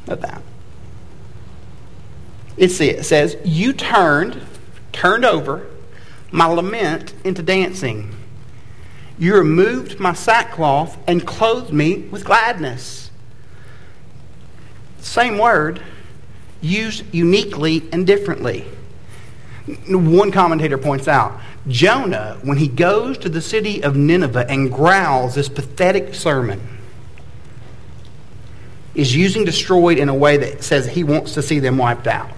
Of 0.07 0.21
that. 0.21 0.41
It 2.57 2.69
says, 2.69 3.37
You 3.43 3.73
turned, 3.73 4.41
turned 4.91 5.25
over 5.25 5.67
my 6.31 6.45
lament 6.45 7.13
into 7.23 7.41
dancing. 7.41 8.14
You 9.17 9.35
removed 9.35 9.99
my 9.99 10.13
sackcloth 10.13 10.97
and 11.07 11.25
clothed 11.25 11.71
me 11.71 11.99
with 12.11 12.25
gladness. 12.25 13.11
Same 14.99 15.37
word, 15.37 15.81
used 16.61 17.03
uniquely 17.13 17.87
and 17.91 18.05
differently. 18.05 18.65
One 19.87 20.31
commentator 20.31 20.77
points 20.77 21.07
out 21.07 21.39
Jonah, 21.67 22.37
when 22.43 22.57
he 22.57 22.67
goes 22.67 23.17
to 23.19 23.29
the 23.29 23.41
city 23.41 23.81
of 23.83 23.95
Nineveh 23.95 24.45
and 24.49 24.71
growls 24.71 25.35
this 25.35 25.49
pathetic 25.49 26.13
sermon, 26.13 26.61
is 28.93 29.15
using 29.15 29.45
destroyed 29.45 29.97
in 29.97 30.09
a 30.09 30.13
way 30.13 30.37
that 30.37 30.63
says 30.63 30.87
he 30.87 31.03
wants 31.03 31.33
to 31.33 31.41
see 31.41 31.59
them 31.59 31.77
wiped 31.77 32.07
out. 32.07 32.29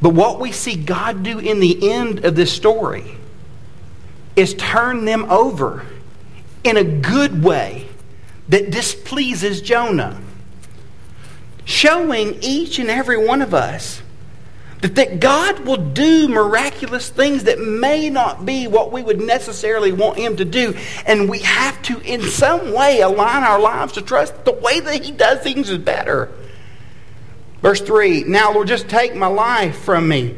But 0.00 0.10
what 0.10 0.40
we 0.40 0.52
see 0.52 0.76
God 0.76 1.22
do 1.22 1.38
in 1.38 1.60
the 1.60 1.90
end 1.90 2.24
of 2.24 2.36
this 2.36 2.52
story 2.52 3.16
is 4.36 4.54
turn 4.54 5.04
them 5.04 5.30
over 5.30 5.84
in 6.62 6.76
a 6.76 6.84
good 6.84 7.42
way 7.44 7.88
that 8.48 8.70
displeases 8.70 9.60
Jonah, 9.60 10.20
showing 11.64 12.42
each 12.42 12.78
and 12.78 12.90
every 12.90 13.16
one 13.16 13.42
of 13.42 13.54
us 13.54 14.02
that, 14.84 14.96
that 14.96 15.18
God 15.18 15.60
will 15.60 15.78
do 15.78 16.28
miraculous 16.28 17.08
things 17.08 17.44
that 17.44 17.58
may 17.58 18.10
not 18.10 18.44
be 18.44 18.66
what 18.66 18.92
we 18.92 19.02
would 19.02 19.20
necessarily 19.20 19.92
want 19.92 20.18
Him 20.18 20.36
to 20.36 20.44
do. 20.44 20.76
And 21.06 21.28
we 21.28 21.38
have 21.38 21.80
to, 21.84 22.00
in 22.00 22.20
some 22.22 22.72
way, 22.74 23.00
align 23.00 23.44
our 23.44 23.58
lives 23.58 23.94
to 23.94 24.02
trust 24.02 24.44
the 24.44 24.52
way 24.52 24.80
that 24.80 25.02
He 25.02 25.10
does 25.10 25.40
things 25.40 25.70
is 25.70 25.78
better. 25.78 26.30
Verse 27.62 27.80
3 27.80 28.24
Now, 28.24 28.52
Lord, 28.52 28.68
just 28.68 28.88
take 28.88 29.14
my 29.14 29.26
life 29.26 29.78
from 29.78 30.06
me. 30.06 30.36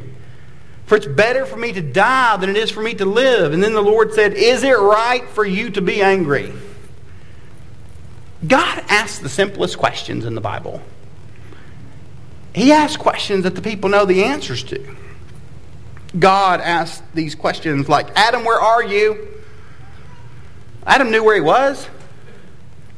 For 0.87 0.97
it's 0.97 1.07
better 1.07 1.45
for 1.45 1.57
me 1.57 1.73
to 1.73 1.83
die 1.83 2.37
than 2.37 2.49
it 2.49 2.57
is 2.57 2.71
for 2.71 2.81
me 2.81 2.95
to 2.95 3.05
live. 3.05 3.53
And 3.53 3.63
then 3.63 3.75
the 3.75 3.83
Lord 3.83 4.15
said, 4.15 4.35
Is 4.35 4.63
it 4.63 4.79
right 4.79 5.29
for 5.31 5.45
you 5.45 5.71
to 5.71 5.83
be 5.83 6.01
angry? 6.01 6.53
God 8.47 8.85
asks 8.89 9.19
the 9.19 9.29
simplest 9.29 9.79
questions 9.79 10.25
in 10.25 10.35
the 10.35 10.41
Bible. 10.41 10.81
He 12.55 12.73
asks 12.73 12.97
questions 12.97 13.43
that 13.43 13.55
the 13.55 13.63
people 13.63 13.91
know 13.91 14.05
the 14.05 14.25
answers 14.25 14.63
to. 14.65 14.97
God 16.19 16.61
asked 16.61 17.03
these 17.15 17.35
questions 17.35 17.89
like, 17.89 18.09
Adam, 18.17 18.45
where 18.45 18.61
are 18.61 18.83
you? 18.83 19.29
Adam 20.87 21.11
knew 21.11 21.23
where 21.23 21.35
he 21.35 21.41
was. 21.41 21.89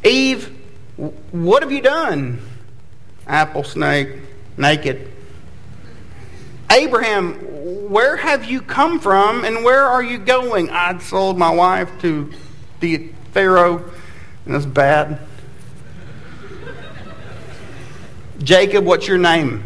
Eve, 0.05 0.57
what 0.97 1.63
have 1.63 1.73
you 1.73 1.81
done? 1.81 2.41
Apple 3.27 3.65
snake, 3.65 4.11
naked. 4.57 5.11
Abraham, 6.71 7.58
where 7.89 8.17
have 8.17 8.45
you 8.45 8.61
come 8.61 9.01
from 9.01 9.45
and 9.45 9.65
where 9.65 9.83
are 9.85 10.03
you 10.03 10.19
going? 10.19 10.69
I'd 10.71 11.01
sold 11.01 11.39
my 11.39 11.51
wife 11.51 11.91
to 12.03 12.31
the 12.81 13.09
Pharaoh, 13.33 13.79
and 14.45 14.55
that's 14.55 14.67
bad. 14.67 15.21
Jacob, 18.43 18.85
what's 18.85 19.09
your 19.09 19.19
name? 19.19 19.65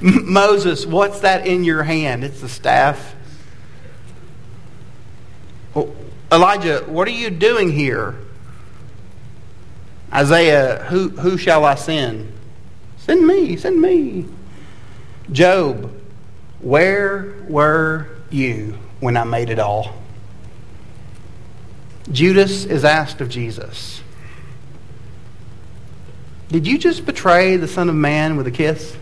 Moses, 0.00 0.86
what's 0.86 1.20
that 1.20 1.46
in 1.46 1.64
your 1.64 1.82
hand? 1.82 2.24
It's 2.24 2.40
the 2.40 2.48
staff. 2.48 3.14
Well, 5.74 5.94
Elijah, 6.30 6.84
what 6.86 7.08
are 7.08 7.12
you 7.12 7.30
doing 7.30 7.72
here? 7.72 8.14
Isaiah, 10.12 10.84
who, 10.88 11.08
who 11.08 11.36
shall 11.36 11.64
I 11.64 11.74
send? 11.74 12.32
Send 12.98 13.26
me, 13.26 13.56
send 13.56 13.80
me. 13.80 14.26
Job, 15.32 15.90
where 16.60 17.34
were 17.48 18.08
you 18.30 18.78
when 19.00 19.16
I 19.16 19.24
made 19.24 19.50
it 19.50 19.58
all? 19.58 19.94
Judas 22.10 22.64
is 22.64 22.84
asked 22.84 23.20
of 23.20 23.28
Jesus, 23.28 24.02
Did 26.48 26.66
you 26.66 26.78
just 26.78 27.06
betray 27.06 27.56
the 27.56 27.68
Son 27.68 27.88
of 27.88 27.94
Man 27.94 28.36
with 28.36 28.46
a 28.46 28.50
kiss? 28.50 28.96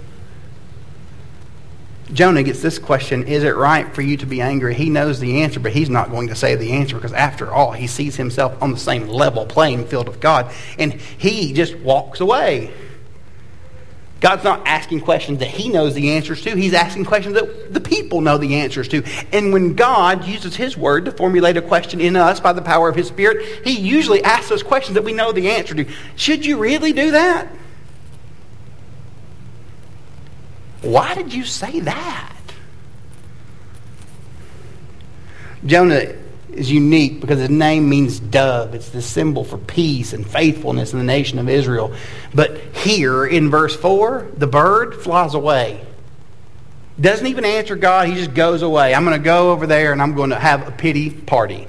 Jonah 2.13 2.43
gets 2.43 2.61
this 2.61 2.79
question 2.79 3.25
Is 3.25 3.43
it 3.43 3.57
right 3.57 3.93
for 3.95 4.03
you 4.03 4.17
to 4.19 4.27
be 4.27 4.41
angry? 4.41 4.75
He 4.75 4.91
knows 4.91 5.19
the 5.19 5.43
answer, 5.43 5.59
but 5.59 5.73
he's 5.73 5.91
not 5.91 6.11
going 6.11 6.29
to 6.29 6.35
say 6.35 6.55
the 6.55 6.73
answer 6.73 6.95
because, 6.95 7.13
after 7.13 7.51
all, 7.53 7.73
he 7.73 7.87
sees 7.87 8.17
himself 8.17 8.61
on 8.63 8.71
the 8.71 8.79
same 8.79 9.09
level 9.09 9.47
playing 9.47 9.87
field 9.87 10.09
of 10.09 10.21
God, 10.21 10.53
and 10.79 10.93
he 10.93 11.53
just 11.53 11.77
walks 11.77 12.21
away. 12.21 12.73
God's 14.23 14.45
not 14.45 14.63
asking 14.69 15.01
questions 15.01 15.41
that 15.41 15.49
he 15.49 15.69
knows 15.69 15.95
the 15.95 16.13
answers 16.13 16.43
to. 16.43 16.55
He's 16.55 16.75
asking 16.75 17.07
questions 17.07 17.35
that 17.35 17.75
the 17.75 17.81
people 17.81 18.21
know 18.21 18.39
the 18.39 18.55
answers 18.55 18.87
to. 18.89 19.03
And 19.33 19.53
when 19.53 19.75
God 19.75 20.25
uses 20.25 20.55
his 20.55 20.77
word 20.77 21.07
to 21.07 21.11
formulate 21.11 21.57
a 21.57 21.63
question 21.63 22.01
in 22.01 22.15
us 22.15 22.39
by 22.39 22.53
the 22.53 22.63
power 22.63 22.89
of 22.89 22.95
his 22.95 23.09
spirit, 23.09 23.67
he 23.67 23.73
usually 23.73 24.23
asks 24.23 24.53
us 24.53 24.63
questions 24.63 24.95
that 24.95 25.03
we 25.03 25.13
know 25.13 25.33
the 25.33 25.51
answer 25.51 25.75
to. 25.75 25.87
Should 26.15 26.47
you 26.47 26.59
really 26.59 26.93
do 26.93 27.11
that? 27.11 27.49
Why 30.83 31.15
did 31.15 31.35
you 31.35 31.45
say 31.45 31.81
that? 31.81 32.37
Jonah 35.67 36.15
is 36.53 36.71
unique 36.71 37.21
because 37.21 37.39
his 37.39 37.51
name 37.51 37.89
means 37.89 38.21
dove. 38.21 38.75
It's 38.75 38.91
the 38.91 39.03
symbol 39.03 39.45
for 39.45 39.59
peace 39.59 40.13
and 40.13 40.27
faithfulness 40.27 40.93
in 40.93 40.99
the 40.99 41.05
nation 41.05 41.39
of 41.39 41.49
Israel. 41.49 41.95
But 42.35 42.59
here 42.75 43.27
in 43.27 43.51
verse 43.51 43.75
4, 43.77 44.29
the 44.37 44.47
bird 44.47 45.03
flies 45.03 45.35
away. 45.35 45.85
Doesn't 47.01 47.27
even 47.27 47.45
answer 47.45 47.75
God, 47.75 48.09
he 48.09 48.15
just 48.15 48.35
goes 48.35 48.63
away. 48.63 48.95
I'm 48.95 49.05
going 49.05 49.19
to 49.19 49.25
go 49.25 49.51
over 49.53 49.67
there 49.67 49.93
and 49.93 50.03
I'm 50.03 50.15
going 50.15 50.31
to 50.31 50.39
have 50.39 50.69
a 50.69 50.71
pity 50.71 51.11
party. 51.11 51.67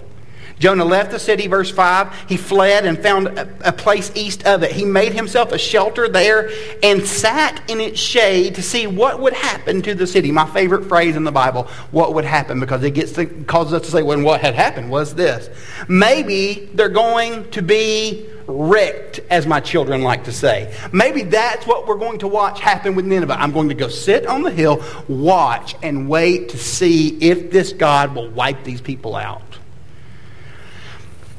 Jonah 0.59 0.85
left 0.85 1.11
the 1.11 1.19
city, 1.19 1.47
verse 1.47 1.71
5. 1.71 2.29
He 2.29 2.37
fled 2.37 2.85
and 2.85 2.97
found 2.97 3.27
a, 3.27 3.73
place 3.73 4.11
east 4.15 4.45
of 4.45 4.63
it. 4.63 4.71
He 4.71 4.85
made 4.85 5.13
himself 5.13 5.51
a 5.51 5.57
shelter 5.57 6.07
there 6.07 6.49
and 6.81 7.05
sat 7.05 7.69
in 7.69 7.81
its 7.81 7.99
shade 7.99 8.55
to 8.55 8.61
see 8.61 8.87
what 8.87 9.19
would 9.19 9.33
happen 9.33 9.81
to 9.81 9.95
the 9.95 10.07
city. 10.07 10.31
My 10.31 10.45
favorite 10.45 10.85
phrase 10.85 11.15
in 11.15 11.23
the 11.23 11.31
Bible, 11.31 11.63
what 11.91 12.13
would 12.13 12.25
happen, 12.25 12.59
because 12.59 12.83
it 12.83 12.91
gets 12.91 13.11
to, 13.13 13.25
causes 13.25 13.73
us 13.73 13.81
to 13.83 13.91
say, 13.91 14.03
well, 14.03 14.21
what 14.21 14.41
had 14.41 14.53
happened 14.53 14.89
was 14.89 15.15
this. 15.15 15.49
Maybe 15.87 16.69
they're 16.73 16.89
going 16.89 17.49
to 17.51 17.61
be 17.61 18.29
wrecked, 18.47 19.19
as 19.29 19.47
my 19.47 19.59
children 19.59 20.01
like 20.01 20.25
to 20.25 20.31
say. 20.31 20.73
Maybe 20.91 21.23
that's 21.23 21.65
what 21.65 21.87
we're 21.87 21.97
going 21.97 22.19
to 22.19 22.27
watch 22.27 22.59
happen 22.59 22.95
with 22.95 23.05
Nineveh. 23.05 23.33
I'm 23.33 23.51
going 23.51 23.69
to 23.69 23.75
go 23.75 23.87
sit 23.87 24.25
on 24.27 24.43
the 24.43 24.51
hill, 24.51 24.83
watch, 25.07 25.75
and 25.81 26.09
wait 26.09 26.49
to 26.49 26.57
see 26.57 27.17
if 27.19 27.51
this 27.51 27.73
God 27.73 28.15
will 28.15 28.29
wipe 28.29 28.63
these 28.63 28.81
people 28.81 29.15
out. 29.15 29.52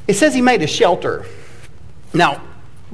It 0.06 0.14
says 0.14 0.34
he 0.34 0.40
made 0.42 0.62
a 0.62 0.66
shelter. 0.66 1.25
Now, 2.12 2.42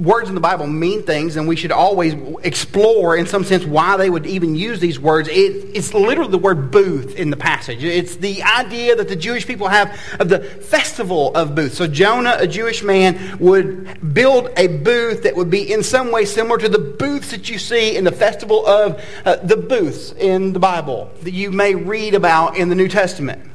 words 0.00 0.28
in 0.28 0.34
the 0.34 0.40
Bible 0.40 0.66
mean 0.66 1.02
things, 1.02 1.36
and 1.36 1.46
we 1.46 1.56
should 1.56 1.72
always 1.72 2.14
explore, 2.42 3.16
in 3.16 3.26
some 3.26 3.44
sense, 3.44 3.64
why 3.64 3.96
they 3.96 4.08
would 4.08 4.26
even 4.26 4.54
use 4.54 4.80
these 4.80 4.98
words. 4.98 5.28
It, 5.28 5.34
it's 5.74 5.92
literally 5.92 6.30
the 6.30 6.38
word 6.38 6.70
booth 6.70 7.16
in 7.16 7.30
the 7.30 7.36
passage. 7.36 7.82
It's 7.84 8.16
the 8.16 8.42
idea 8.42 8.96
that 8.96 9.08
the 9.08 9.16
Jewish 9.16 9.46
people 9.46 9.68
have 9.68 9.98
of 10.18 10.28
the 10.28 10.40
festival 10.40 11.34
of 11.34 11.54
booths. 11.54 11.76
So 11.76 11.86
Jonah, 11.86 12.36
a 12.38 12.46
Jewish 12.46 12.82
man, 12.82 13.38
would 13.38 14.14
build 14.14 14.50
a 14.56 14.68
booth 14.68 15.24
that 15.24 15.36
would 15.36 15.50
be 15.50 15.70
in 15.70 15.82
some 15.82 16.10
way 16.10 16.24
similar 16.24 16.58
to 16.58 16.68
the 16.68 16.78
booths 16.78 17.30
that 17.32 17.50
you 17.50 17.58
see 17.58 17.96
in 17.96 18.04
the 18.04 18.12
festival 18.12 18.66
of 18.66 19.04
uh, 19.24 19.36
the 19.36 19.56
booths 19.56 20.12
in 20.12 20.52
the 20.52 20.60
Bible 20.60 21.10
that 21.22 21.32
you 21.32 21.50
may 21.50 21.74
read 21.74 22.14
about 22.14 22.56
in 22.56 22.68
the 22.68 22.74
New 22.74 22.88
Testament. 22.88 23.49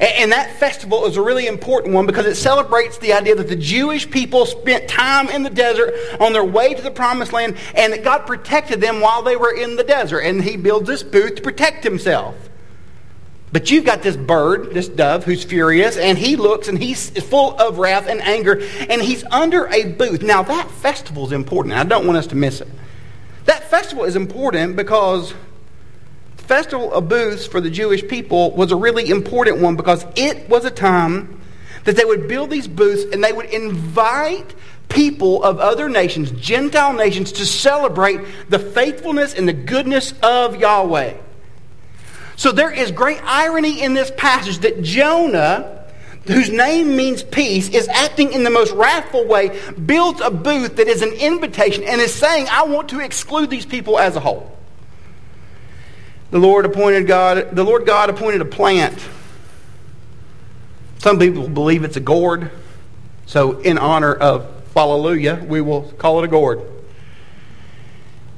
And 0.00 0.32
that 0.32 0.56
festival 0.56 1.06
is 1.06 1.16
a 1.16 1.22
really 1.22 1.46
important 1.46 1.94
one 1.94 2.06
because 2.06 2.26
it 2.26 2.34
celebrates 2.34 2.98
the 2.98 3.12
idea 3.12 3.34
that 3.36 3.48
the 3.48 3.56
Jewish 3.56 4.10
people 4.10 4.44
spent 4.46 4.88
time 4.88 5.28
in 5.28 5.42
the 5.42 5.50
desert 5.50 5.94
on 6.20 6.32
their 6.32 6.44
way 6.44 6.74
to 6.74 6.82
the 6.82 6.90
promised 6.90 7.32
land 7.32 7.56
and 7.74 7.92
that 7.92 8.02
God 8.02 8.26
protected 8.26 8.80
them 8.80 9.00
while 9.00 9.22
they 9.22 9.36
were 9.36 9.54
in 9.54 9.76
the 9.76 9.84
desert. 9.84 10.20
And 10.20 10.42
he 10.42 10.56
builds 10.56 10.88
this 10.88 11.02
booth 11.02 11.36
to 11.36 11.42
protect 11.42 11.84
himself. 11.84 12.34
But 13.52 13.70
you've 13.70 13.84
got 13.84 14.02
this 14.02 14.16
bird, 14.16 14.74
this 14.74 14.88
dove, 14.88 15.22
who's 15.24 15.44
furious, 15.44 15.96
and 15.96 16.18
he 16.18 16.34
looks 16.34 16.66
and 16.66 16.76
he's 16.76 17.10
full 17.10 17.56
of 17.56 17.78
wrath 17.78 18.08
and 18.08 18.20
anger, 18.20 18.60
and 18.88 19.00
he's 19.00 19.22
under 19.30 19.68
a 19.68 19.92
booth. 19.92 20.22
Now, 20.22 20.42
that 20.42 20.68
festival 20.68 21.24
is 21.24 21.30
important. 21.30 21.76
I 21.76 21.84
don't 21.84 22.04
want 22.04 22.18
us 22.18 22.26
to 22.28 22.34
miss 22.34 22.60
it. 22.60 22.66
That 23.44 23.70
festival 23.70 24.02
is 24.02 24.16
important 24.16 24.74
because 24.74 25.34
festival 26.44 26.92
of 26.92 27.08
booths 27.08 27.46
for 27.46 27.60
the 27.60 27.70
Jewish 27.70 28.06
people 28.06 28.52
was 28.52 28.70
a 28.70 28.76
really 28.76 29.08
important 29.08 29.58
one 29.58 29.76
because 29.76 30.06
it 30.14 30.48
was 30.48 30.64
a 30.64 30.70
time 30.70 31.40
that 31.84 31.96
they 31.96 32.04
would 32.04 32.28
build 32.28 32.50
these 32.50 32.68
booths 32.68 33.04
and 33.12 33.22
they 33.22 33.32
would 33.32 33.46
invite 33.46 34.54
people 34.88 35.42
of 35.42 35.58
other 35.58 35.88
nations, 35.88 36.30
Gentile 36.32 36.92
nations, 36.92 37.32
to 37.32 37.46
celebrate 37.46 38.20
the 38.48 38.58
faithfulness 38.58 39.34
and 39.34 39.48
the 39.48 39.52
goodness 39.52 40.14
of 40.22 40.56
Yahweh. 40.56 41.14
So 42.36 42.52
there 42.52 42.70
is 42.70 42.90
great 42.90 43.20
irony 43.24 43.82
in 43.82 43.94
this 43.94 44.10
passage 44.16 44.58
that 44.58 44.82
Jonah, 44.82 45.84
whose 46.26 46.50
name 46.50 46.96
means 46.96 47.22
peace, 47.22 47.68
is 47.68 47.88
acting 47.88 48.32
in 48.32 48.44
the 48.44 48.50
most 48.50 48.72
wrathful 48.72 49.26
way, 49.26 49.60
builds 49.86 50.20
a 50.20 50.30
booth 50.30 50.76
that 50.76 50.88
is 50.88 51.02
an 51.02 51.12
invitation 51.12 51.84
and 51.84 52.00
is 52.00 52.14
saying, 52.14 52.46
I 52.50 52.64
want 52.64 52.90
to 52.90 53.00
exclude 53.00 53.50
these 53.50 53.66
people 53.66 53.98
as 53.98 54.16
a 54.16 54.20
whole 54.20 54.53
the 56.30 56.38
Lord 56.38 56.64
appointed 56.64 57.06
God, 57.06 57.54
the 57.54 57.64
Lord 57.64 57.86
God 57.86 58.10
appointed 58.10 58.40
a 58.40 58.46
plant. 58.46 58.98
Some 60.98 61.18
people 61.18 61.48
believe 61.48 61.84
it's 61.84 61.96
a 61.96 62.00
gourd. 62.00 62.50
So 63.26 63.60
in 63.60 63.78
honor 63.78 64.14
of 64.14 64.50
Hallelujah, 64.74 65.44
we 65.46 65.60
will 65.60 65.82
call 65.92 66.18
it 66.20 66.24
a 66.24 66.28
gourd. 66.28 66.62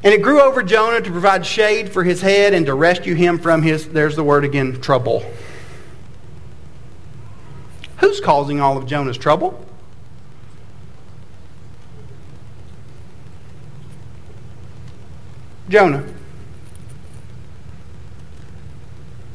And 0.04 0.12
it 0.12 0.22
grew 0.22 0.40
over 0.40 0.62
Jonah 0.62 1.00
to 1.00 1.10
provide 1.10 1.46
shade 1.46 1.90
for 1.90 2.04
his 2.04 2.20
head 2.20 2.54
and 2.54 2.66
to 2.66 2.74
rescue 2.74 3.14
him 3.14 3.38
from 3.38 3.62
his, 3.62 3.88
there's 3.88 4.14
the 4.14 4.22
word 4.22 4.44
again, 4.44 4.80
trouble. 4.80 5.24
Who's 7.98 8.20
causing 8.20 8.60
all 8.60 8.76
of 8.76 8.86
Jonah's 8.86 9.16
trouble? 9.16 9.64
Jonah. 15.68 16.04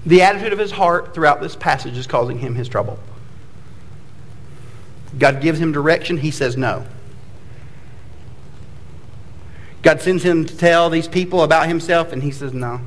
The 0.06 0.22
attitude 0.24 0.54
of 0.54 0.60
his 0.60 0.72
heart 0.72 1.14
throughout 1.14 1.42
this 1.42 1.56
passage 1.56 1.98
is 1.98 2.08
causing 2.08 2.40
him 2.40 2.56
his 2.56 2.68
trouble. 2.68 3.00
God 5.18 5.42
gives 5.42 5.60
him 5.60 5.72
direction, 5.72 6.18
he 6.18 6.32
says 6.32 6.58
no. 6.58 6.86
God 9.82 10.02
sends 10.02 10.24
him 10.24 10.46
to 10.46 10.58
tell 10.58 10.90
these 10.90 11.08
people 11.08 11.44
about 11.44 11.68
himself, 11.68 12.12
and 12.12 12.22
he 12.24 12.32
says 12.32 12.54
no. 12.54 12.82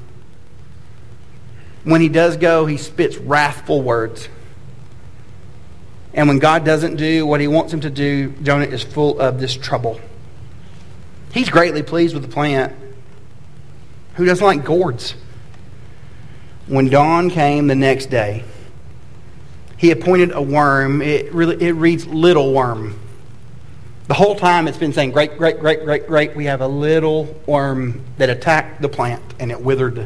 When 1.83 2.01
he 2.01 2.09
does 2.09 2.37
go, 2.37 2.67
he 2.67 2.77
spits 2.77 3.17
wrathful 3.17 3.83
words. 3.83 4.29
And 6.15 6.29
when 6.29 6.39
God 6.39 6.65
doesn't 6.65 6.97
do 6.97 7.27
what 7.27 7.41
he 7.41 7.49
wants 7.49 7.73
him 7.73 7.81
to 7.81 7.91
do, 7.91 8.31
Jonah 8.43 8.67
is 8.67 8.83
full 8.83 9.21
of 9.21 9.41
this 9.41 9.55
trouble. 9.55 10.01
He's 11.33 11.51
greatly 11.51 11.83
pleased 11.83 12.15
with 12.15 12.23
the 12.23 12.29
plant. 12.29 12.75
Who 14.15 14.25
doesn't 14.25 14.47
like 14.47 14.65
gourds? 14.65 15.15
When 16.67 16.89
dawn 16.89 17.31
came 17.31 17.67
the 17.67 17.75
next 17.75 18.07
day, 18.07 18.43
he 19.77 19.91
appointed 19.91 20.33
a 20.33 20.41
worm. 20.41 21.03
It, 21.03 21.33
really, 21.35 21.63
it 21.63 21.73
reads 21.73 22.07
little 22.07 22.53
worm. 22.53 22.99
The 24.07 24.15
whole 24.15 24.35
time 24.35 24.69
it's 24.69 24.79
been 24.79 24.93
saying, 24.93 25.13
great, 25.13 25.37
great, 25.39 25.61
great, 25.61 25.85
great, 25.85 26.07
great. 26.07 26.37
We 26.37 26.47
have 26.47 26.61
a 26.61 26.67
little 26.67 27.41
worm 27.47 28.05
that 28.19 28.31
attacked 28.31 28.81
the 28.83 28.89
plant 28.89 29.23
and 29.39 29.51
it 29.51 29.61
withered. 29.61 29.99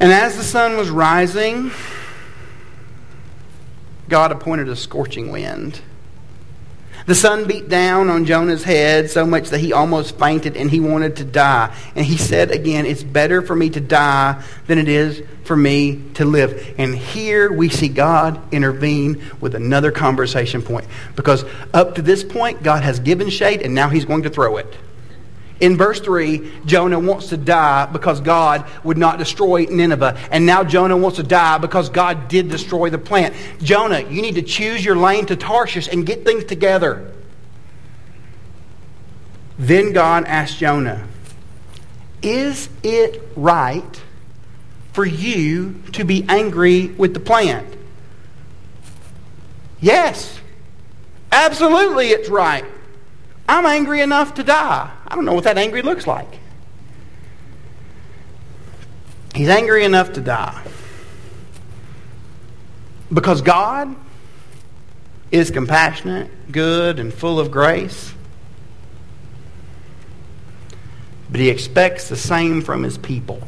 And 0.00 0.12
as 0.12 0.36
the 0.36 0.42
sun 0.42 0.76
was 0.76 0.90
rising, 0.90 1.70
God 4.08 4.32
appointed 4.32 4.68
a 4.68 4.76
scorching 4.76 5.30
wind 5.30 5.80
the 7.10 7.16
sun 7.16 7.44
beat 7.44 7.68
down 7.68 8.08
on 8.08 8.24
Jonah's 8.24 8.62
head 8.62 9.10
so 9.10 9.26
much 9.26 9.48
that 9.48 9.58
he 9.58 9.72
almost 9.72 10.16
fainted 10.16 10.56
and 10.56 10.70
he 10.70 10.78
wanted 10.78 11.16
to 11.16 11.24
die. 11.24 11.74
And 11.96 12.06
he 12.06 12.16
said 12.16 12.52
again, 12.52 12.86
It's 12.86 13.02
better 13.02 13.42
for 13.42 13.56
me 13.56 13.68
to 13.70 13.80
die 13.80 14.40
than 14.68 14.78
it 14.78 14.86
is 14.86 15.20
for 15.42 15.56
me 15.56 16.04
to 16.14 16.24
live. 16.24 16.72
And 16.78 16.94
here 16.94 17.52
we 17.52 17.68
see 17.68 17.88
God 17.88 18.40
intervene 18.54 19.24
with 19.40 19.56
another 19.56 19.90
conversation 19.90 20.62
point. 20.62 20.86
Because 21.16 21.44
up 21.74 21.96
to 21.96 22.02
this 22.02 22.22
point, 22.22 22.62
God 22.62 22.84
has 22.84 23.00
given 23.00 23.28
shade 23.28 23.60
and 23.62 23.74
now 23.74 23.88
he's 23.88 24.04
going 24.04 24.22
to 24.22 24.30
throw 24.30 24.58
it. 24.58 24.72
In 25.60 25.76
verse 25.76 26.00
3, 26.00 26.50
Jonah 26.64 26.98
wants 26.98 27.28
to 27.28 27.36
die 27.36 27.84
because 27.86 28.20
God 28.20 28.64
would 28.82 28.96
not 28.96 29.18
destroy 29.18 29.66
Nineveh. 29.66 30.18
And 30.30 30.46
now 30.46 30.64
Jonah 30.64 30.96
wants 30.96 31.16
to 31.18 31.22
die 31.22 31.58
because 31.58 31.90
God 31.90 32.28
did 32.28 32.48
destroy 32.48 32.88
the 32.88 32.98
plant. 32.98 33.34
Jonah, 33.62 34.00
you 34.00 34.22
need 34.22 34.36
to 34.36 34.42
choose 34.42 34.82
your 34.82 34.96
lane 34.96 35.26
to 35.26 35.36
Tarshish 35.36 35.86
and 35.86 36.06
get 36.06 36.24
things 36.24 36.44
together. 36.44 37.12
Then 39.58 39.92
God 39.92 40.24
asked 40.24 40.58
Jonah, 40.58 41.06
Is 42.22 42.70
it 42.82 43.22
right 43.36 44.02
for 44.94 45.04
you 45.04 45.82
to 45.92 46.04
be 46.04 46.24
angry 46.26 46.86
with 46.86 47.12
the 47.12 47.20
plant? 47.20 47.66
Yes, 49.78 50.40
absolutely 51.30 52.08
it's 52.08 52.30
right. 52.30 52.64
I'm 53.46 53.66
angry 53.66 54.00
enough 54.00 54.34
to 54.34 54.42
die. 54.42 54.90
I 55.10 55.16
don't 55.16 55.24
know 55.24 55.34
what 55.34 55.44
that 55.44 55.58
angry 55.58 55.82
looks 55.82 56.06
like. 56.06 56.38
He's 59.34 59.48
angry 59.48 59.84
enough 59.84 60.12
to 60.14 60.20
die. 60.20 60.62
Because 63.12 63.42
God 63.42 63.94
is 65.30 65.50
compassionate, 65.50 66.30
good, 66.52 66.98
and 66.98 67.12
full 67.12 67.40
of 67.40 67.50
grace. 67.50 68.12
But 71.30 71.40
he 71.40 71.48
expects 71.48 72.08
the 72.08 72.16
same 72.16 72.60
from 72.62 72.82
his 72.82 72.98
people. 72.98 73.46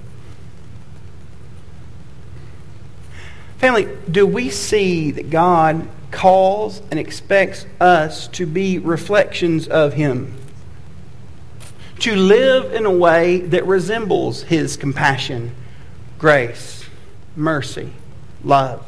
Family, 3.59 3.88
do 4.11 4.27
we 4.27 4.51
see 4.51 5.12
that 5.12 5.31
God 5.31 5.88
calls 6.12 6.81
and 6.90 7.01
expects 7.01 7.66
us 7.81 8.29
to 8.29 8.46
be 8.46 8.79
reflections 8.79 9.66
of 9.66 9.94
Him. 9.94 10.37
To 12.02 12.16
live 12.16 12.72
in 12.72 12.84
a 12.84 12.90
way 12.90 13.40
that 13.40 13.66
resembles 13.66 14.42
His 14.42 14.76
compassion, 14.76 15.54
grace, 16.18 16.84
mercy, 17.36 17.92
love. 18.42 18.84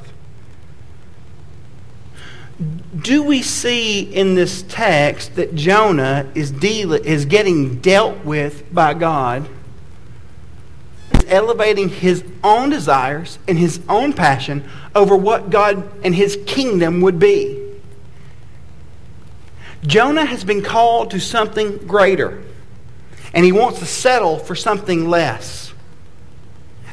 Do 2.97 3.23
we 3.23 3.43
see 3.43 4.01
in 4.01 4.35
this 4.35 4.63
text 4.63 5.37
that 5.37 5.55
Jonah 5.55 6.31
is, 6.35 6.51
deal- 6.51 6.93
is 6.93 7.25
getting 7.25 7.81
dealt 7.81 8.25
with 8.25 8.73
by 8.73 8.95
God? 8.95 9.49
elevating 11.27 11.89
his 11.89 12.23
own 12.43 12.69
desires 12.69 13.39
and 13.49 13.59
his 13.59 13.81
own 13.89 14.13
passion 14.13 14.63
over 14.95 15.17
what 15.17 15.49
God 15.51 15.91
and 16.05 16.15
his 16.15 16.39
kingdom 16.47 17.01
would 17.01 17.19
be. 17.19 17.61
Jonah 19.87 20.25
has 20.25 20.45
been 20.45 20.63
called 20.63 21.11
to 21.11 21.21
something 21.21 21.79
greater, 21.87 22.43
and 23.35 23.45
he 23.45 23.51
wants 23.51 23.81
to 23.81 23.87
settle 23.87 24.39
for 24.39 24.55
something 24.55 25.11
less. 25.11 25.75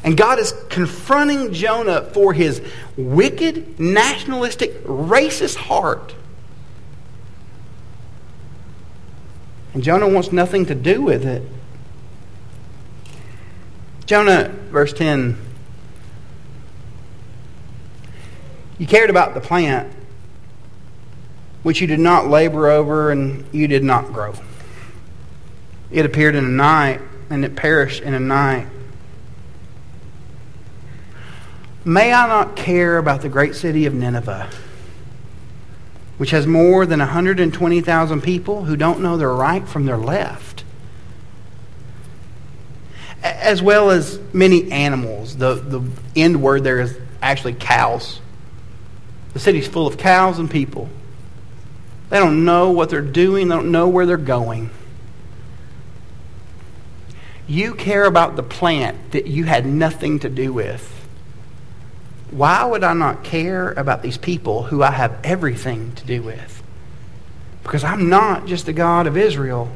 And 0.04 0.16
God 0.16 0.40
is 0.40 0.52
confronting 0.68 1.52
Jonah 1.52 2.02
for 2.02 2.32
his 2.32 2.60
wicked, 2.96 3.78
nationalistic, 3.78 4.82
racist 4.82 5.54
heart. 5.54 6.16
And 9.72 9.84
Jonah 9.84 10.08
wants 10.08 10.32
nothing 10.32 10.66
to 10.66 10.74
do 10.74 11.00
with 11.00 11.24
it. 11.24 11.44
Jonah, 14.04 14.48
verse 14.70 14.92
10. 14.92 15.38
You 18.78 18.86
cared 18.88 19.10
about 19.10 19.34
the 19.34 19.40
plant, 19.40 19.92
which 21.62 21.80
you 21.80 21.86
did 21.86 22.00
not 22.00 22.26
labor 22.26 22.68
over 22.68 23.12
and 23.12 23.46
you 23.54 23.68
did 23.68 23.84
not 23.84 24.12
grow. 24.12 24.34
It 25.92 26.06
appeared 26.06 26.34
in 26.34 26.44
a 26.44 26.48
night, 26.48 27.00
and 27.30 27.44
it 27.44 27.54
perished 27.54 28.02
in 28.02 28.14
a 28.14 28.20
night. 28.20 28.66
May 31.84 32.12
I 32.12 32.26
not 32.26 32.56
care 32.56 32.98
about 32.98 33.22
the 33.22 33.28
great 33.28 33.54
city 33.54 33.86
of 33.86 33.94
Nineveh, 33.94 34.48
which 36.18 36.30
has 36.30 36.46
more 36.46 36.86
than 36.86 37.00
120,000 37.00 38.20
people 38.22 38.64
who 38.64 38.76
don't 38.76 39.00
know 39.00 39.16
their 39.16 39.32
right 39.32 39.66
from 39.66 39.86
their 39.86 39.98
left 39.98 40.62
as 43.22 43.62
well 43.62 43.90
as 43.90 44.18
many 44.32 44.70
animals. 44.72 45.36
The, 45.36 45.54
the 45.54 45.82
end 46.16 46.42
word 46.42 46.64
there 46.64 46.80
is 46.80 46.96
actually 47.20 47.54
cows. 47.54 48.20
The 49.32 49.38
city's 49.38 49.68
full 49.68 49.86
of 49.86 49.96
cows 49.96 50.38
and 50.38 50.50
people. 50.50 50.88
They 52.10 52.18
don't 52.18 52.44
know 52.44 52.72
what 52.72 52.90
they're 52.90 53.00
doing, 53.00 53.48
they 53.48 53.54
don't 53.54 53.72
know 53.72 53.88
where 53.88 54.06
they're 54.06 54.16
going. 54.16 54.70
You 57.52 57.74
care 57.74 58.06
about 58.06 58.36
the 58.36 58.42
plant 58.42 59.10
that 59.10 59.26
you 59.26 59.44
had 59.44 59.66
nothing 59.66 60.20
to 60.20 60.30
do 60.30 60.54
with. 60.54 60.88
Why 62.30 62.64
would 62.64 62.82
I 62.82 62.94
not 62.94 63.24
care 63.24 63.72
about 63.72 64.00
these 64.00 64.16
people 64.16 64.62
who 64.62 64.82
I 64.82 64.90
have 64.90 65.20
everything 65.22 65.92
to 65.96 66.06
do 66.06 66.22
with? 66.22 66.62
Because 67.62 67.84
I'm 67.84 68.08
not 68.08 68.46
just 68.46 68.64
the 68.64 68.72
God 68.72 69.06
of 69.06 69.18
Israel. 69.18 69.70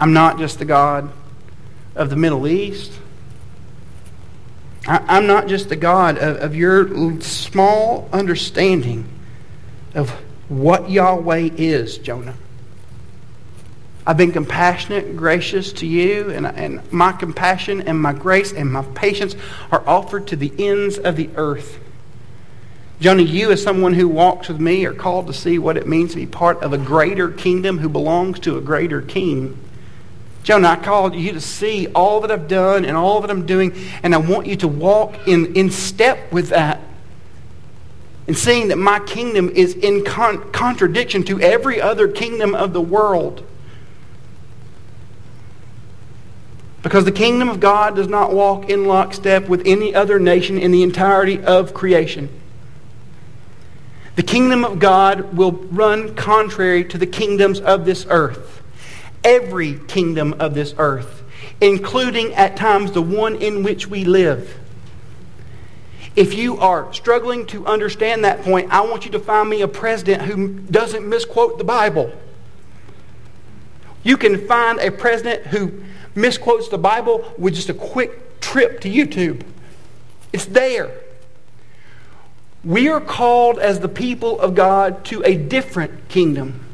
I'm 0.00 0.14
not 0.14 0.38
just 0.38 0.58
the 0.58 0.64
God 0.64 1.12
of 1.94 2.08
the 2.08 2.16
Middle 2.16 2.48
East. 2.48 2.90
I, 4.88 5.18
am 5.18 5.26
not 5.26 5.48
just 5.48 5.68
the 5.68 5.76
God 5.76 6.16
of, 6.16 6.38
of 6.38 6.56
your 6.56 7.20
small 7.20 8.08
understanding 8.14 9.06
of 9.94 10.08
what 10.48 10.88
Yahweh 10.88 11.50
is, 11.58 11.98
Jonah. 11.98 12.36
I've 14.06 14.16
been 14.16 14.30
compassionate 14.30 15.16
gracious 15.16 15.72
to 15.74 15.86
you, 15.86 16.30
and, 16.30 16.46
and 16.46 16.92
my 16.92 17.10
compassion 17.10 17.82
and 17.82 18.00
my 18.00 18.12
grace 18.12 18.52
and 18.52 18.72
my 18.72 18.82
patience 18.82 19.34
are 19.72 19.82
offered 19.86 20.28
to 20.28 20.36
the 20.36 20.52
ends 20.58 20.96
of 20.96 21.16
the 21.16 21.28
earth. 21.34 21.80
Jonah, 23.00 23.22
you, 23.22 23.50
as 23.50 23.62
someone 23.62 23.94
who 23.94 24.08
walks 24.08 24.48
with 24.48 24.60
me, 24.60 24.86
are 24.86 24.94
called 24.94 25.26
to 25.26 25.32
see 25.32 25.58
what 25.58 25.76
it 25.76 25.88
means 25.88 26.12
to 26.12 26.16
be 26.16 26.26
part 26.26 26.62
of 26.62 26.72
a 26.72 26.78
greater 26.78 27.28
kingdom 27.28 27.78
who 27.78 27.88
belongs 27.88 28.38
to 28.40 28.56
a 28.56 28.60
greater 28.60 29.02
king. 29.02 29.58
Jonah, 30.44 30.68
I 30.68 30.76
called 30.76 31.16
you 31.16 31.32
to 31.32 31.40
see 31.40 31.88
all 31.88 32.20
that 32.20 32.30
I've 32.30 32.46
done 32.46 32.84
and 32.84 32.96
all 32.96 33.20
that 33.20 33.30
I'm 33.30 33.44
doing, 33.44 33.74
and 34.04 34.14
I 34.14 34.18
want 34.18 34.46
you 34.46 34.54
to 34.56 34.68
walk 34.68 35.26
in, 35.26 35.56
in 35.56 35.70
step 35.70 36.32
with 36.32 36.50
that. 36.50 36.80
And 38.28 38.38
seeing 38.38 38.68
that 38.68 38.78
my 38.78 39.00
kingdom 39.00 39.50
is 39.50 39.74
in 39.74 40.04
con- 40.04 40.52
contradiction 40.52 41.24
to 41.24 41.40
every 41.40 41.80
other 41.80 42.06
kingdom 42.06 42.54
of 42.54 42.72
the 42.72 42.80
world. 42.80 43.44
Because 46.86 47.04
the 47.04 47.10
kingdom 47.10 47.48
of 47.48 47.58
God 47.58 47.96
does 47.96 48.06
not 48.06 48.32
walk 48.32 48.70
in 48.70 48.84
lockstep 48.84 49.48
with 49.48 49.60
any 49.66 49.92
other 49.92 50.20
nation 50.20 50.56
in 50.56 50.70
the 50.70 50.84
entirety 50.84 51.42
of 51.42 51.74
creation. 51.74 52.28
The 54.14 54.22
kingdom 54.22 54.64
of 54.64 54.78
God 54.78 55.36
will 55.36 55.50
run 55.50 56.14
contrary 56.14 56.84
to 56.84 56.96
the 56.96 57.04
kingdoms 57.04 57.58
of 57.58 57.86
this 57.86 58.06
earth 58.08 58.62
every 59.24 59.80
kingdom 59.88 60.34
of 60.34 60.54
this 60.54 60.76
earth, 60.78 61.24
including 61.60 62.32
at 62.34 62.56
times 62.56 62.92
the 62.92 63.02
one 63.02 63.34
in 63.34 63.64
which 63.64 63.88
we 63.88 64.04
live. 64.04 64.56
If 66.14 66.34
you 66.34 66.56
are 66.58 66.94
struggling 66.94 67.46
to 67.46 67.66
understand 67.66 68.24
that 68.24 68.42
point, 68.42 68.72
I 68.72 68.82
want 68.82 69.04
you 69.04 69.10
to 69.10 69.18
find 69.18 69.50
me 69.50 69.60
a 69.62 69.66
president 69.66 70.22
who 70.22 70.60
doesn't 70.60 71.04
misquote 71.04 71.58
the 71.58 71.64
Bible. 71.64 72.12
You 74.04 74.16
can 74.16 74.46
find 74.46 74.78
a 74.78 74.92
president 74.92 75.48
who 75.48 75.82
misquotes 76.16 76.68
the 76.68 76.78
Bible 76.78 77.32
with 77.38 77.54
just 77.54 77.68
a 77.68 77.74
quick 77.74 78.40
trip 78.40 78.80
to 78.80 78.90
YouTube. 78.90 79.42
It's 80.32 80.46
there. 80.46 80.90
We 82.64 82.88
are 82.88 83.00
called 83.00 83.58
as 83.58 83.78
the 83.80 83.88
people 83.88 84.40
of 84.40 84.54
God 84.54 85.04
to 85.06 85.22
a 85.24 85.36
different 85.36 86.08
kingdom, 86.08 86.64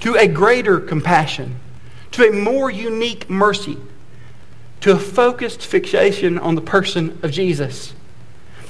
to 0.00 0.16
a 0.16 0.28
greater 0.28 0.78
compassion 0.80 1.60
to 2.12 2.28
a 2.28 2.32
more 2.32 2.70
unique 2.70 3.30
mercy, 3.30 3.76
to 4.80 4.92
a 4.92 4.98
focused 4.98 5.64
fixation 5.64 6.38
on 6.38 6.54
the 6.54 6.60
person 6.60 7.18
of 7.22 7.30
Jesus. 7.30 7.94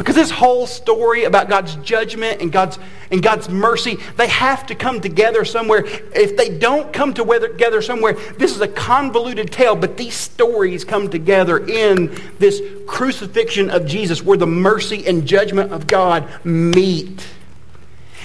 Because 0.00 0.16
this 0.16 0.30
whole 0.30 0.66
story 0.66 1.24
about 1.24 1.50
God's 1.50 1.76
judgment 1.76 2.40
and 2.40 2.50
God's, 2.50 2.78
and 3.10 3.22
God's 3.22 3.50
mercy, 3.50 3.98
they 4.16 4.28
have 4.28 4.64
to 4.68 4.74
come 4.74 5.02
together 5.02 5.44
somewhere. 5.44 5.84
If 6.14 6.38
they 6.38 6.56
don't 6.56 6.90
come 6.90 7.12
together 7.12 7.82
somewhere, 7.82 8.14
this 8.38 8.54
is 8.56 8.62
a 8.62 8.66
convoluted 8.66 9.52
tale, 9.52 9.76
but 9.76 9.98
these 9.98 10.14
stories 10.14 10.86
come 10.86 11.10
together 11.10 11.58
in 11.68 12.18
this 12.38 12.62
crucifixion 12.86 13.68
of 13.68 13.84
Jesus 13.84 14.22
where 14.22 14.38
the 14.38 14.46
mercy 14.46 15.06
and 15.06 15.26
judgment 15.26 15.70
of 15.70 15.86
God 15.86 16.26
meet. 16.46 17.22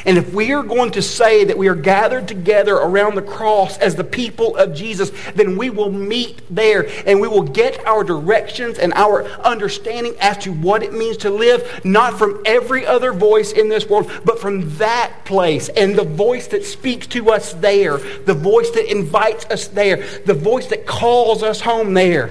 And 0.06 0.20
if 0.20 0.34
we 0.34 0.54
are 0.54 0.62
going 0.62 0.92
to 0.92 1.02
say 1.02 1.46
that 1.46 1.58
we 1.58 1.68
are 1.68 1.76
gathered 1.76 2.28
together 2.28 2.76
around 2.76 3.16
the 3.16 3.24
cross 3.24 3.76
as 3.80 3.96
the 3.96 4.04
people 4.04 4.56
of 4.56 4.76
Jesus, 4.76 5.12
then 5.34 5.58
we 5.58 5.72
will 5.72 5.92
meet 5.92 6.44
there 6.54 6.88
and 7.08 7.20
we 7.20 7.28
will 7.28 7.42
get 7.42 7.84
our 7.88 8.04
directions 8.04 8.78
and 8.78 8.94
our 8.94 9.26
understanding 9.42 10.16
as 10.20 10.38
to 10.40 10.54
what 10.54 10.84
it 10.84 10.94
means 10.94 11.18
to 11.18 11.32
live, 11.32 11.82
not 11.84 12.20
from 12.20 12.40
every 12.46 12.86
other 12.86 13.14
voice 13.14 13.52
in 13.52 13.68
this 13.68 13.90
world, 13.90 14.12
but 14.24 14.40
from 14.40 14.78
that 14.78 15.26
place 15.26 15.70
and 15.70 15.96
the 15.96 16.04
voice 16.04 16.48
that 16.48 16.64
speaks 16.64 17.08
to 17.08 17.32
us 17.32 17.54
there, 17.54 17.98
the 17.98 18.34
voice 18.36 18.70
that 18.72 18.92
invites 18.92 19.46
us 19.46 19.68
there, 19.68 20.06
the 20.26 20.36
voice 20.36 20.68
that 20.68 20.86
calls 20.86 21.42
us 21.42 21.62
home 21.62 21.96
there. 21.96 22.30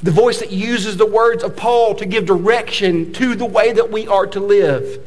The 0.00 0.10
voice 0.12 0.40
that 0.40 0.50
uses 0.50 0.96
the 0.96 1.06
words 1.06 1.44
of 1.44 1.56
Paul 1.56 1.94
to 1.96 2.06
give 2.06 2.26
direction 2.26 3.12
to 3.14 3.34
the 3.34 3.46
way 3.46 3.72
that 3.72 3.90
we 3.90 4.06
are 4.06 4.26
to 4.28 4.40
live. 4.40 5.00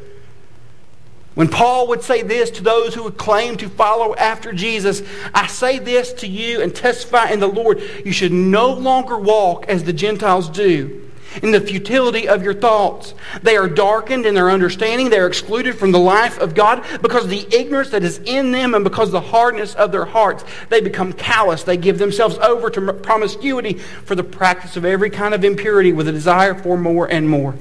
When 1.35 1.49
Paul 1.49 1.87
would 1.87 2.01
say 2.01 2.21
this 2.21 2.49
to 2.51 2.63
those 2.63 2.95
who 2.95 3.03
would 3.03 3.17
claim 3.17 3.57
to 3.57 3.67
follow 3.67 4.15
after 4.15 4.53
Jesus, 4.53 5.03
I 5.33 5.47
say 5.47 5.79
this 5.79 6.13
to 6.13 6.27
you 6.27 6.61
and 6.61 6.73
testify 6.73 7.29
in 7.29 7.41
the 7.41 7.47
Lord, 7.47 7.81
you 8.05 8.13
should 8.13 8.31
no 8.31 8.71
longer 8.71 9.17
walk 9.17 9.65
as 9.67 9.83
the 9.83 9.93
Gentiles 9.93 10.49
do 10.49 11.05
in 11.43 11.51
the 11.51 11.59
futility 11.59 12.29
of 12.29 12.43
your 12.43 12.53
thoughts. 12.53 13.13
They 13.41 13.57
are 13.57 13.67
darkened 13.67 14.25
in 14.25 14.33
their 14.33 14.49
understanding. 14.49 15.09
They 15.09 15.19
are 15.19 15.27
excluded 15.27 15.75
from 15.75 15.91
the 15.91 15.99
life 15.99 16.39
of 16.39 16.55
God 16.55 16.85
because 17.01 17.25
of 17.25 17.29
the 17.29 17.45
ignorance 17.53 17.89
that 17.89 18.03
is 18.03 18.19
in 18.19 18.53
them 18.53 18.73
and 18.73 18.85
because 18.85 19.09
of 19.09 19.13
the 19.13 19.21
hardness 19.21 19.75
of 19.75 19.91
their 19.91 20.05
hearts. 20.05 20.45
They 20.69 20.79
become 20.79 21.11
callous. 21.13 21.63
They 21.63 21.75
give 21.75 21.97
themselves 21.97 22.37
over 22.37 22.69
to 22.69 22.93
promiscuity 22.93 23.73
for 23.73 24.15
the 24.15 24.23
practice 24.23 24.77
of 24.77 24.85
every 24.85 25.09
kind 25.09 25.33
of 25.33 25.43
impurity 25.43 25.91
with 25.91 26.07
a 26.07 26.11
desire 26.13 26.55
for 26.55 26.77
more 26.77 27.11
and 27.11 27.29
more. 27.29 27.55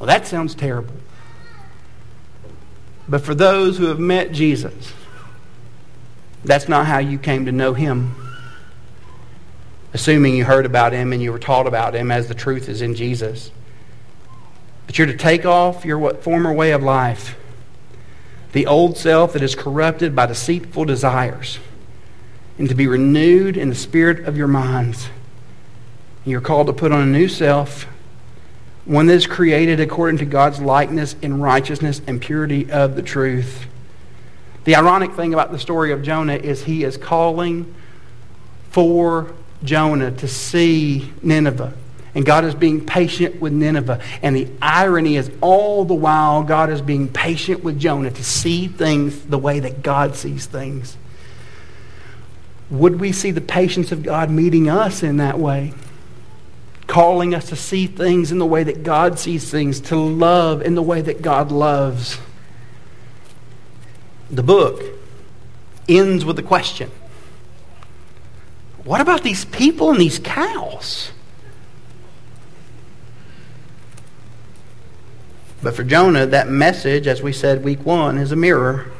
Well, 0.00 0.08
that 0.08 0.26
sounds 0.26 0.56
terrible. 0.56 0.94
But 3.08 3.22
for 3.22 3.34
those 3.34 3.78
who 3.78 3.86
have 3.86 4.00
met 4.00 4.32
Jesus, 4.32 4.92
that's 6.44 6.68
not 6.68 6.86
how 6.86 6.98
you 6.98 7.18
came 7.18 7.46
to 7.46 7.52
know 7.52 7.74
him. 7.74 8.14
Assuming 9.92 10.34
you 10.34 10.44
heard 10.44 10.66
about 10.66 10.92
him 10.92 11.12
and 11.12 11.22
you 11.22 11.32
were 11.32 11.38
taught 11.38 11.66
about 11.66 11.94
him 11.94 12.10
as 12.10 12.28
the 12.28 12.34
truth 12.34 12.68
is 12.68 12.82
in 12.82 12.94
Jesus. 12.94 13.50
But 14.86 14.98
you're 14.98 15.06
to 15.06 15.16
take 15.16 15.44
off 15.44 15.84
your 15.84 16.14
former 16.14 16.52
way 16.52 16.72
of 16.72 16.82
life, 16.82 17.36
the 18.52 18.66
old 18.66 18.96
self 18.96 19.32
that 19.32 19.42
is 19.42 19.54
corrupted 19.54 20.14
by 20.14 20.26
deceitful 20.26 20.84
desires, 20.84 21.58
and 22.58 22.68
to 22.68 22.74
be 22.74 22.86
renewed 22.86 23.56
in 23.56 23.68
the 23.68 23.74
spirit 23.74 24.26
of 24.26 24.36
your 24.36 24.48
minds. 24.48 25.08
You're 26.24 26.40
called 26.40 26.66
to 26.68 26.72
put 26.72 26.92
on 26.92 27.00
a 27.00 27.06
new 27.06 27.28
self 27.28 27.86
one 28.86 29.06
that 29.06 29.14
is 29.14 29.26
created 29.26 29.80
according 29.80 30.18
to 30.18 30.24
God's 30.24 30.60
likeness 30.60 31.16
in 31.20 31.40
righteousness 31.40 32.00
and 32.06 32.20
purity 32.20 32.70
of 32.70 32.96
the 32.96 33.02
truth. 33.02 33.66
The 34.64 34.76
ironic 34.76 35.12
thing 35.12 35.34
about 35.34 35.52
the 35.52 35.58
story 35.58 35.92
of 35.92 36.02
Jonah 36.02 36.36
is 36.36 36.64
he 36.64 36.84
is 36.84 36.96
calling 36.96 37.74
for 38.70 39.34
Jonah 39.62 40.12
to 40.12 40.28
see 40.28 41.12
Nineveh. 41.22 41.74
And 42.14 42.24
God 42.24 42.44
is 42.44 42.54
being 42.54 42.86
patient 42.86 43.40
with 43.40 43.52
Nineveh. 43.52 44.00
And 44.22 44.34
the 44.34 44.48
irony 44.62 45.16
is, 45.16 45.30
all 45.40 45.84
the 45.84 45.94
while, 45.94 46.42
God 46.42 46.70
is 46.70 46.80
being 46.80 47.08
patient 47.08 47.62
with 47.62 47.78
Jonah 47.78 48.10
to 48.10 48.24
see 48.24 48.68
things 48.68 49.26
the 49.26 49.38
way 49.38 49.60
that 49.60 49.82
God 49.82 50.16
sees 50.16 50.46
things. 50.46 50.96
Would 52.70 53.00
we 53.00 53.12
see 53.12 53.32
the 53.32 53.40
patience 53.40 53.92
of 53.92 54.02
God 54.02 54.30
meeting 54.30 54.68
us 54.68 55.02
in 55.02 55.18
that 55.18 55.38
way? 55.38 55.74
Calling 56.86 57.34
us 57.34 57.48
to 57.48 57.56
see 57.56 57.86
things 57.86 58.32
in 58.32 58.38
the 58.38 58.46
way 58.46 58.62
that 58.64 58.82
God 58.82 59.18
sees 59.18 59.50
things, 59.50 59.80
to 59.80 59.96
love 59.96 60.62
in 60.62 60.74
the 60.74 60.82
way 60.82 61.00
that 61.00 61.22
God 61.22 61.50
loves. 61.50 62.18
The 64.30 64.42
book 64.42 64.82
ends 65.88 66.24
with 66.24 66.38
a 66.38 66.42
question 66.42 66.90
What 68.84 69.00
about 69.00 69.22
these 69.22 69.44
people 69.44 69.90
and 69.90 70.00
these 70.00 70.18
cows? 70.18 71.12
But 75.62 75.74
for 75.74 75.82
Jonah, 75.82 76.26
that 76.26 76.48
message, 76.48 77.06
as 77.06 77.22
we 77.22 77.32
said 77.32 77.64
week 77.64 77.84
one, 77.84 78.18
is 78.18 78.30
a 78.30 78.36
mirror. 78.36 78.92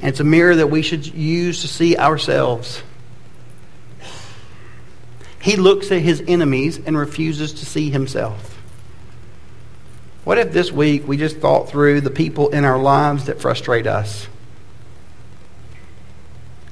And 0.00 0.08
it's 0.08 0.20
a 0.20 0.24
mirror 0.24 0.54
that 0.56 0.66
we 0.66 0.82
should 0.82 1.06
use 1.06 1.62
to 1.62 1.68
see 1.68 1.96
ourselves. 1.96 2.82
He 5.48 5.56
looks 5.56 5.90
at 5.90 6.02
his 6.02 6.22
enemies 6.28 6.78
and 6.84 6.94
refuses 6.94 7.54
to 7.54 7.64
see 7.64 7.88
himself. 7.88 8.60
What 10.24 10.36
if 10.36 10.52
this 10.52 10.70
week 10.70 11.08
we 11.08 11.16
just 11.16 11.38
thought 11.38 11.70
through 11.70 12.02
the 12.02 12.10
people 12.10 12.50
in 12.50 12.66
our 12.66 12.78
lives 12.78 13.24
that 13.24 13.40
frustrate 13.40 13.86
us? 13.86 14.28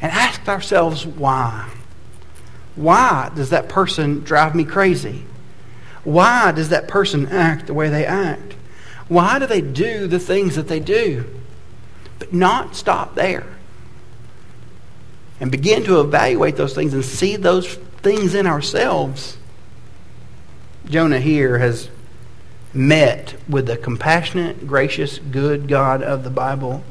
And 0.03 0.13
asked 0.13 0.47
ourselves 0.47 1.07
why? 1.07 1.71
Why 2.75 3.31
does 3.35 3.49
that 3.49 3.71
person 3.71 4.21
drive 4.21 4.55
me 4.55 4.65
crazy? 4.65 5.25
Why 6.05 6.53
does 6.53 6.69
that 6.69 6.87
person 6.87 7.29
act 7.29 7.69
the 7.69 7.73
way 7.73 7.89
they 7.89 8.05
act? 8.05 8.57
Why 9.09 9.39
do 9.39 9.47
they 9.47 9.63
do 9.63 10.07
the 10.07 10.19
things 10.19 10.57
that 10.57 10.69
they 10.69 10.81
do? 10.81 11.25
But 12.19 12.35
not 12.35 12.77
stop 12.77 13.15
there. 13.15 13.47
And 15.41 15.51
begin 15.51 15.83
to 15.85 16.01
evaluate 16.01 16.57
those 16.57 16.75
things 16.75 16.93
and 16.93 17.03
see 17.03 17.37
those 17.37 17.79
things 18.03 18.35
in 18.35 18.47
ourselves. 18.47 19.37
Jonah 20.87 21.21
here 21.21 21.59
has 21.59 21.91
met 22.73 23.35
with 23.49 23.67
the 23.67 23.77
compassionate, 23.77 24.67
gracious, 24.67 25.19
good 25.19 25.67
God 25.69 26.03
of 26.03 26.23
the 26.23 26.31
Bible. 26.31 26.85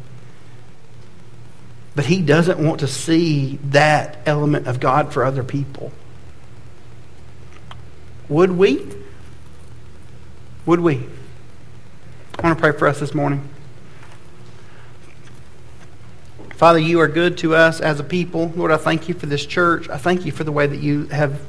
But 1.96 2.06
he 2.06 2.22
doesn't 2.22 2.60
want 2.60 2.82
to 2.82 2.88
see 2.88 3.58
that 3.66 4.18
element 4.26 4.68
of 4.68 4.80
God 4.80 5.14
for 5.14 5.24
other 5.24 5.44
people. 5.44 5.94
Would 8.28 8.52
we? 8.52 8.86
Would 10.66 10.82
we? 10.82 11.08
I 12.38 12.42
want 12.42 12.58
to 12.58 12.62
pray 12.62 12.78
for 12.78 12.88
us 12.88 13.00
this 13.00 13.14
morning. 13.14 13.48
Father, 16.56 16.80
you 16.80 17.02
are 17.02 17.10
good 17.10 17.38
to 17.40 17.54
us 17.54 17.82
as 17.82 18.00
a 18.00 18.04
people. 18.04 18.50
Lord, 18.56 18.72
I 18.72 18.78
thank 18.78 19.10
you 19.10 19.14
for 19.14 19.26
this 19.26 19.46
church. 19.46 19.90
I 19.90 19.98
thank 19.98 20.26
you 20.26 20.32
for 20.32 20.46
the 20.46 20.54
way 20.54 20.66
that 20.66 20.80
you 20.80 21.08
have, 21.08 21.42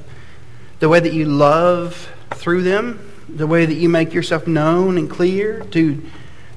the 0.81 0.89
way 0.89 0.99
that 0.99 1.13
you 1.13 1.27
love 1.27 2.13
through 2.31 2.63
them, 2.63 3.13
the 3.29 3.47
way 3.47 3.67
that 3.67 3.75
you 3.75 3.89
make 3.89 4.13
yourself 4.13 4.49
known 4.49 4.99
and 4.99 5.09
clear 5.09 5.61
to 5.71 6.03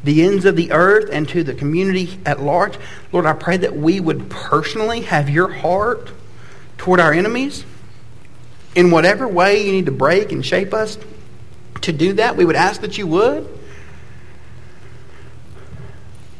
the 0.04 0.24
ends 0.24 0.46
of 0.46 0.56
the 0.56 0.72
earth 0.72 1.10
and 1.12 1.30
to 1.30 1.44
the 1.44 1.54
community 1.54 2.20
at 2.26 2.42
large. 2.42 2.74
Lord, 3.12 3.28
I 3.28 3.34
pray 3.34 3.58
that 3.58 3.76
we 3.76 4.00
would 4.00 4.32
personally 4.32 5.02
have 5.02 5.30
your 5.30 5.52
heart 5.52 6.12
toward 6.80 7.00
our 7.00 7.14
enemies. 7.14 7.64
In 8.74 8.90
whatever 8.90 9.28
way 9.28 9.64
you 9.64 9.72
need 9.74 9.86
to 9.86 9.92
break 9.92 10.32
and 10.32 10.44
shape 10.44 10.74
us 10.74 10.98
to 11.82 11.92
do 11.92 12.14
that, 12.14 12.36
we 12.36 12.46
would 12.46 12.56
ask 12.56 12.82
that 12.82 12.98
you 12.98 13.06
would. 13.06 13.59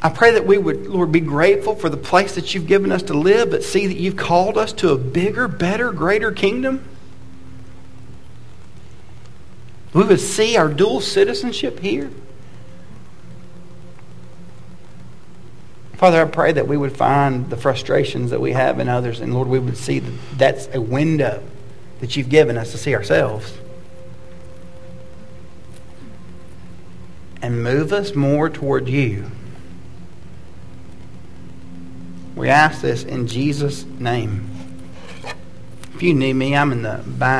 I 0.02 0.08
pray 0.08 0.30
that 0.32 0.46
we 0.46 0.56
would, 0.56 0.86
Lord, 0.86 1.12
be 1.12 1.20
grateful 1.20 1.74
for 1.74 1.90
the 1.90 1.96
place 1.96 2.34
that 2.36 2.54
you've 2.54 2.66
given 2.66 2.90
us 2.90 3.02
to 3.04 3.14
live, 3.14 3.50
but 3.50 3.62
see 3.62 3.86
that 3.86 3.96
you've 3.96 4.16
called 4.16 4.56
us 4.56 4.72
to 4.74 4.90
a 4.90 4.96
bigger, 4.96 5.46
better, 5.46 5.92
greater 5.92 6.32
kingdom. 6.32 6.82
We 9.92 10.04
would 10.04 10.20
see 10.20 10.56
our 10.56 10.68
dual 10.68 11.00
citizenship 11.00 11.80
here. 11.80 12.10
Father, 15.94 16.22
I 16.22 16.24
pray 16.24 16.52
that 16.52 16.66
we 16.66 16.78
would 16.78 16.96
find 16.96 17.50
the 17.50 17.58
frustrations 17.58 18.30
that 18.30 18.40
we 18.40 18.52
have 18.52 18.80
in 18.80 18.88
others, 18.88 19.20
and 19.20 19.34
Lord, 19.34 19.48
we 19.48 19.58
would 19.58 19.76
see 19.76 19.98
that 19.98 20.12
that's 20.38 20.68
a 20.72 20.80
window 20.80 21.42
that 22.00 22.16
you've 22.16 22.30
given 22.30 22.56
us 22.56 22.72
to 22.72 22.78
see 22.78 22.94
ourselves. 22.94 23.58
And 27.42 27.62
move 27.62 27.92
us 27.92 28.14
more 28.14 28.48
toward 28.48 28.88
you. 28.88 29.30
We 32.36 32.48
ask 32.48 32.80
this 32.80 33.04
in 33.04 33.26
Jesus' 33.26 33.84
name. 33.84 34.48
If 35.94 36.02
you 36.02 36.14
need 36.14 36.34
me, 36.34 36.56
I'm 36.56 36.72
in 36.72 36.82
the 36.82 37.02
back. 37.04 37.38